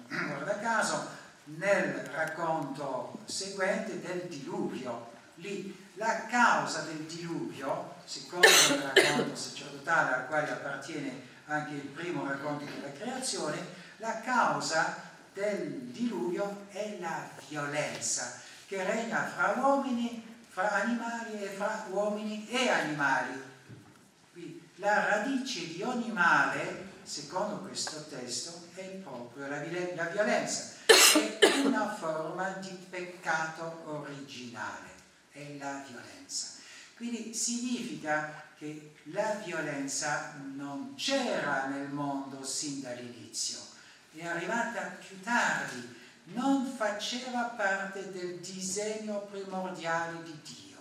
guarda 0.07 0.59
caso, 0.59 1.09
nel 1.45 1.93
racconto 2.13 3.19
seguente 3.25 4.01
del 4.01 4.23
diluvio. 4.29 5.13
Lì 5.37 5.77
la 5.95 6.27
causa 6.27 6.83
del 6.83 7.01
diluvio, 7.01 7.95
secondo 8.05 8.47
il 8.47 8.93
racconto 8.93 9.37
sacerdotale 9.37 10.15
al 10.15 10.27
quale 10.27 10.51
appartiene 10.51 11.33
anche 11.47 11.75
il 11.75 11.81
primo 11.89 12.27
racconto 12.27 12.65
della 12.65 12.93
creazione, 12.93 13.59
la 13.99 14.21
causa 14.21 15.13
del 15.33 15.91
diluvio 15.91 16.67
è 16.71 16.97
la 17.01 17.29
violenza 17.49 18.41
che 18.67 18.83
regna 18.85 19.27
fra 19.27 19.55
uomini, 19.59 20.25
fra 20.49 20.73
animali 20.73 21.43
e 21.43 21.49
fra 21.49 21.87
uomini 21.91 22.49
e 22.49 22.69
animali. 22.69 23.43
Qui, 24.33 24.71
la 24.77 25.07
radice 25.07 25.67
di 25.67 25.83
ogni 25.83 26.11
male, 26.11 26.93
secondo 27.03 27.59
questo 27.59 28.05
testo, 28.09 28.69
è 28.75 28.83
proprio 29.03 29.49
la 29.49 29.59
violenza, 29.59 30.74
è 31.39 31.61
una 31.65 31.95
forma 31.95 32.49
di 32.51 32.77
peccato 32.89 33.83
originale, 33.87 34.89
è 35.31 35.57
la 35.59 35.85
violenza. 35.89 36.53
Quindi 36.97 37.35
significa 37.35 38.43
che 38.57 38.95
la 39.05 39.41
violenza 39.45 40.35
non 40.55 40.95
c'era 40.97 41.67
nel 41.67 41.89
mondo 41.89 42.45
sin 42.45 42.81
dall'inizio, 42.81 43.59
è 44.15 44.25
arrivata 44.25 44.97
più 45.07 45.21
tardi, 45.21 46.03
non 46.25 46.67
faceva 46.77 47.43
parte 47.45 48.11
del 48.11 48.39
disegno 48.39 49.27
primordiale 49.31 50.23
di 50.23 50.41
Dio. 50.43 50.79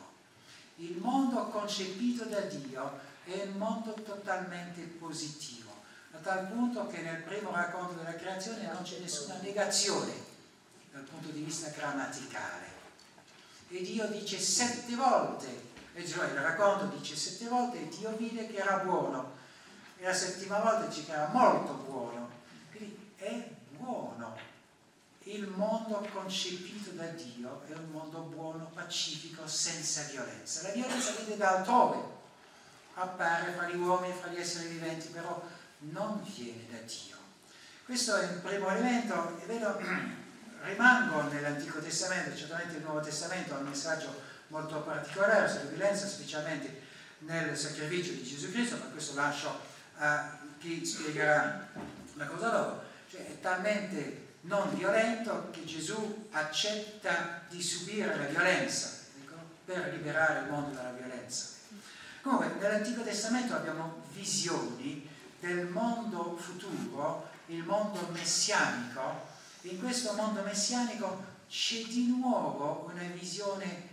Il 0.77 0.97
mondo 0.97 1.47
concepito 1.47 2.25
da 2.25 2.41
Dio 2.41 2.99
è 3.25 3.41
un 3.43 3.57
mondo 3.57 3.93
totalmente 3.93 4.81
positivo, 4.81 5.82
a 6.16 6.18
tal 6.22 6.47
punto 6.47 6.88
che 6.88 7.01
nel 7.01 7.24
primo 7.24 7.51
racconto 7.51 7.93
della 7.95 8.16
creazione 8.16 8.72
non 8.72 8.84
c'è 8.84 8.99
nessuna 8.99 9.39
negazione 9.41 10.14
dal 10.91 11.01
punto 11.01 11.30
di 11.30 11.41
vista 11.41 11.70
grammaticale. 11.70 12.72
E 13.70 13.82
Dio 13.82 14.05
dice 14.07 14.39
sette 14.39 14.95
volte 14.95 15.72
e 15.95 16.07
cioè 16.07 16.28
il 16.28 16.39
racconto 16.39 16.95
dice 16.95 17.16
sette 17.16 17.47
volte 17.47 17.88
Dio 17.88 18.16
vide 18.16 18.47
che 18.47 18.57
era 18.57 18.78
buono 18.78 19.32
e 19.97 20.05
la 20.05 20.14
settima 20.14 20.59
volta 20.59 20.86
dice 20.86 21.05
che 21.05 21.11
era 21.14 21.28
molto 21.28 21.74
buono. 21.74 22.30
Quindi 22.70 23.14
è 23.18 23.49
buono. 23.72 24.38
Il 25.24 25.47
mondo 25.47 26.05
concepito 26.14 26.91
da 26.91 27.05
Dio 27.05 27.64
è 27.68 27.72
un 27.72 27.89
mondo 27.91 28.20
buono, 28.20 28.70
pacifico, 28.74 29.47
senza 29.47 30.03
violenza. 30.03 30.64
La 30.64 30.74
violenza 30.74 31.11
viene 31.14 31.38
da 31.38 31.57
altrove, 31.57 31.97
appare 32.95 33.53
fra 33.53 33.70
gli 33.70 33.78
uomini 33.78 34.14
e 34.14 34.16
fra 34.18 34.30
gli 34.30 34.39
esseri 34.39 34.68
viventi, 34.68 35.07
però 35.07 35.41
non 35.91 36.23
viene 36.36 36.65
da 36.69 36.77
Dio. 36.77 37.17
Questo 37.86 38.15
è 38.15 38.23
il 38.23 38.39
primo 38.39 38.69
elemento, 38.69 39.39
e 39.41 39.45
vedo, 39.45 39.79
rimango 40.63 41.23
nell'Antico 41.23 41.79
Testamento, 41.79 42.36
certamente 42.36 42.77
il 42.77 42.84
Nuovo 42.84 43.01
Testamento 43.01 43.53
ha 43.53 43.57
un 43.57 43.67
messaggio 43.67 44.21
molto 44.47 44.81
particolare 44.81 45.49
sulla 45.49 45.69
violenza, 45.69 46.07
specialmente 46.07 46.81
nel 47.19 47.57
sacrificio 47.57 48.13
di 48.13 48.23
Gesù 48.23 48.51
Cristo, 48.51 48.77
ma 48.77 48.86
questo 48.86 49.15
lascio 49.15 49.59
a 49.97 50.38
chi 50.59 50.86
spiegherà 50.86 51.67
la 52.13 52.25
cosa 52.25 52.49
dopo. 52.49 52.84
Cioè 53.09 53.27
è 53.27 53.39
talmente 53.41 54.36
non 54.41 54.75
violento 54.75 55.49
che 55.51 55.65
Gesù 55.65 56.27
accetta 56.31 57.41
di 57.49 57.61
subire 57.61 58.15
la 58.15 58.25
violenza 58.25 58.89
ecco, 59.21 59.36
per 59.65 59.93
liberare 59.93 60.41
il 60.41 60.49
mondo 60.49 60.75
dalla 60.75 60.91
violenza. 60.91 61.51
Comunque, 62.21 62.53
nell'Antico 62.59 63.03
Testamento 63.03 63.53
abbiamo 63.53 64.03
visioni 64.13 65.09
del 65.44 65.68
mondo 65.68 66.38
futuro, 66.38 67.30
il 67.48 67.64
mondo 67.64 68.08
messianico. 68.14 69.28
In 69.64 69.78
questo 69.78 70.14
mondo 70.14 70.41
messianico 70.41 71.32
c'è 71.50 71.84
di 71.84 72.08
nuovo 72.08 72.89
una 72.89 73.04
visione 73.14 73.91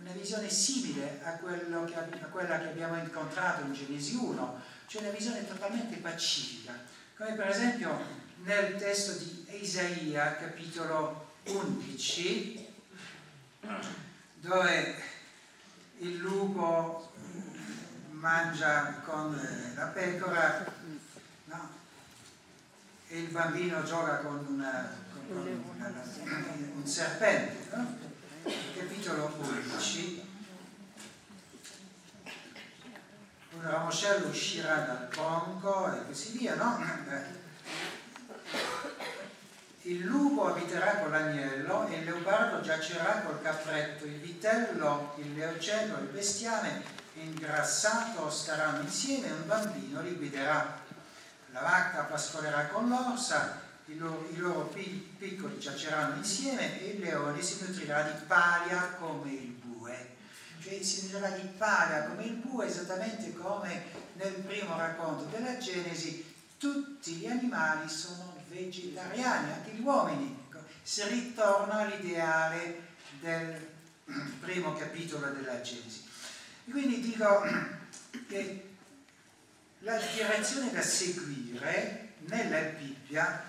una 0.00 0.12
visione 0.12 0.48
simile 0.48 1.20
a, 1.24 1.36
che, 1.38 1.94
a, 1.94 2.26
quella 2.26 2.60
che 2.60 2.68
abbiamo 2.68 2.96
incontrato 2.96 3.64
in 3.64 3.72
Genesi 3.72 4.14
1, 4.14 4.62
cioè 4.86 5.02
una 5.02 5.10
visione 5.10 5.46
totalmente 5.46 5.96
pacifica, 5.96 6.72
come 7.16 7.32
per 7.32 7.48
esempio 7.48 7.98
nel 8.44 8.76
testo 8.76 9.12
di 9.18 9.44
Isaia, 9.60 10.36
capitolo 10.36 11.32
11, 11.46 12.68
dove 14.34 15.02
il 15.98 16.16
lupo 16.18 17.12
mangia 18.10 19.00
con 19.04 19.38
la 19.74 19.86
pecora? 19.86 20.77
E 23.08 23.18
il 23.18 23.28
bambino 23.28 23.82
gioca 23.82 24.18
con, 24.18 24.44
una, 24.48 24.94
con, 25.12 25.26
con 25.26 25.74
una, 25.76 25.92
un 26.74 26.86
serpente. 26.86 27.74
No? 27.74 28.06
capitolo 28.78 29.34
11, 29.38 30.26
un 33.52 33.62
ramoscello 33.62 34.28
uscirà 34.28 34.76
dal 34.76 35.08
tronco 35.08 35.92
e 35.94 36.06
così 36.06 36.38
via, 36.38 36.54
no? 36.54 36.80
Il 39.82 40.04
lupo 40.04 40.46
abiterà 40.48 40.96
con 40.96 41.10
l'agnello 41.10 41.86
e 41.88 41.98
il 41.98 42.04
leopardo 42.04 42.60
giacerà 42.60 43.22
col 43.22 43.40
capretto, 43.42 44.04
il 44.04 44.18
vitello, 44.18 45.14
il 45.18 45.34
leocello 45.34 45.98
il 45.98 46.08
bestiame 46.08 46.82
ingrassato 47.14 48.30
staranno 48.30 48.82
insieme 48.82 49.28
e 49.28 49.32
un 49.32 49.46
bambino 49.46 50.00
li 50.02 50.14
guiderà. 50.14 50.86
La 51.50 51.60
vacca 51.60 52.02
pascolerà 52.02 52.66
con 52.66 52.88
l'orsa 52.88 53.66
i 53.86 53.96
loro, 53.96 54.28
i 54.30 54.36
loro 54.36 54.64
piccoli 54.66 55.58
giaceranno 55.58 56.16
insieme 56.16 56.80
e 56.80 56.90
il 56.90 57.00
leone 57.00 57.40
si 57.40 57.64
nutrirà 57.64 58.02
di 58.02 58.24
palia 58.26 58.96
come 58.98 59.30
il 59.32 59.48
bue. 59.48 60.16
Cioè 60.60 60.82
si 60.82 61.02
nutrirà 61.04 61.30
di 61.30 61.48
palia 61.56 62.04
come 62.04 62.24
il 62.24 62.34
bue 62.34 62.66
esattamente 62.66 63.32
come 63.34 63.84
nel 64.14 64.32
primo 64.34 64.76
racconto 64.76 65.24
della 65.24 65.56
Genesi 65.56 66.36
tutti 66.58 67.12
gli 67.12 67.26
animali 67.26 67.88
sono 67.88 68.34
vegetariani, 68.48 69.52
anche 69.52 69.70
gli 69.70 69.80
uomini. 69.80 70.46
Si 70.82 71.02
ritorna 71.04 71.78
all'ideale 71.78 72.86
del 73.20 73.66
primo 74.40 74.74
capitolo 74.74 75.28
della 75.28 75.60
Genesi. 75.60 76.04
Quindi 76.64 77.00
dico 77.00 77.42
che 78.26 78.67
la 79.80 79.98
direzione 79.98 80.70
da 80.72 80.82
seguire 80.82 82.14
nella 82.20 82.60
Bibbia 82.60 83.44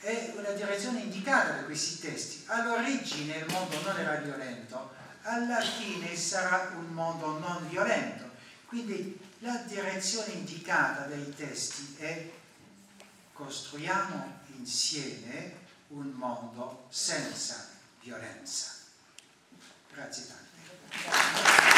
è 0.00 0.32
una 0.36 0.50
direzione 0.50 1.00
indicata 1.00 1.54
da 1.54 1.64
questi 1.64 1.98
testi. 1.98 2.44
All'origine 2.46 3.38
il 3.38 3.46
mondo 3.50 3.80
non 3.82 3.98
era 3.98 4.16
violento, 4.16 4.94
alla 5.22 5.60
fine 5.60 6.16
sarà 6.16 6.72
un 6.76 6.86
mondo 6.86 7.38
non 7.38 7.68
violento. 7.68 8.30
Quindi 8.66 9.18
la 9.40 9.56
direzione 9.66 10.32
indicata 10.32 11.06
dai 11.06 11.34
testi 11.34 11.96
è 11.98 12.30
costruiamo 13.32 14.40
insieme 14.56 15.66
un 15.88 16.10
mondo 16.10 16.86
senza 16.90 17.68
violenza. 18.00 18.74
Grazie 19.92 20.26
tante. 20.26 21.77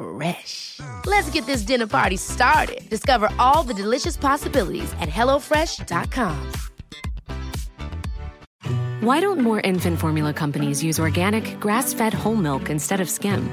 Fresh. 0.00 0.80
Let's 1.04 1.30
get 1.30 1.44
this 1.46 1.62
dinner 1.62 1.86
party 1.86 2.16
started. 2.16 2.88
Discover 2.88 3.28
all 3.38 3.62
the 3.62 3.74
delicious 3.74 4.16
possibilities 4.16 4.90
at 5.00 5.08
hellofresh.com. 5.08 6.52
Why 9.02 9.20
don't 9.20 9.40
more 9.40 9.60
infant 9.60 9.98
formula 9.98 10.32
companies 10.32 10.82
use 10.82 11.00
organic, 11.00 11.58
grass 11.58 11.94
fed 11.94 12.14
whole 12.14 12.36
milk 12.36 12.70
instead 12.70 13.00
of 13.00 13.08
skim? 13.08 13.50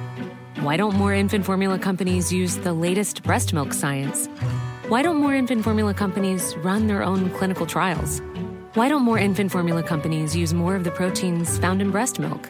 Why 0.59 0.75
don't 0.75 0.95
more 0.95 1.13
infant 1.13 1.45
formula 1.45 1.79
companies 1.79 2.33
use 2.33 2.57
the 2.57 2.73
latest 2.73 3.23
breast 3.23 3.53
milk 3.53 3.73
science? 3.73 4.27
Why 4.89 5.01
don't 5.01 5.17
more 5.17 5.33
infant 5.33 5.63
formula 5.63 5.93
companies 5.93 6.55
run 6.57 6.87
their 6.87 7.03
own 7.03 7.29
clinical 7.31 7.65
trials? 7.65 8.21
Why 8.73 8.89
don't 8.89 9.03
more 9.03 9.17
infant 9.17 9.51
formula 9.51 9.83
companies 9.83 10.35
use 10.35 10.53
more 10.53 10.75
of 10.75 10.83
the 10.83 10.91
proteins 10.91 11.57
found 11.59 11.81
in 11.81 11.91
breast 11.91 12.19
milk? 12.19 12.49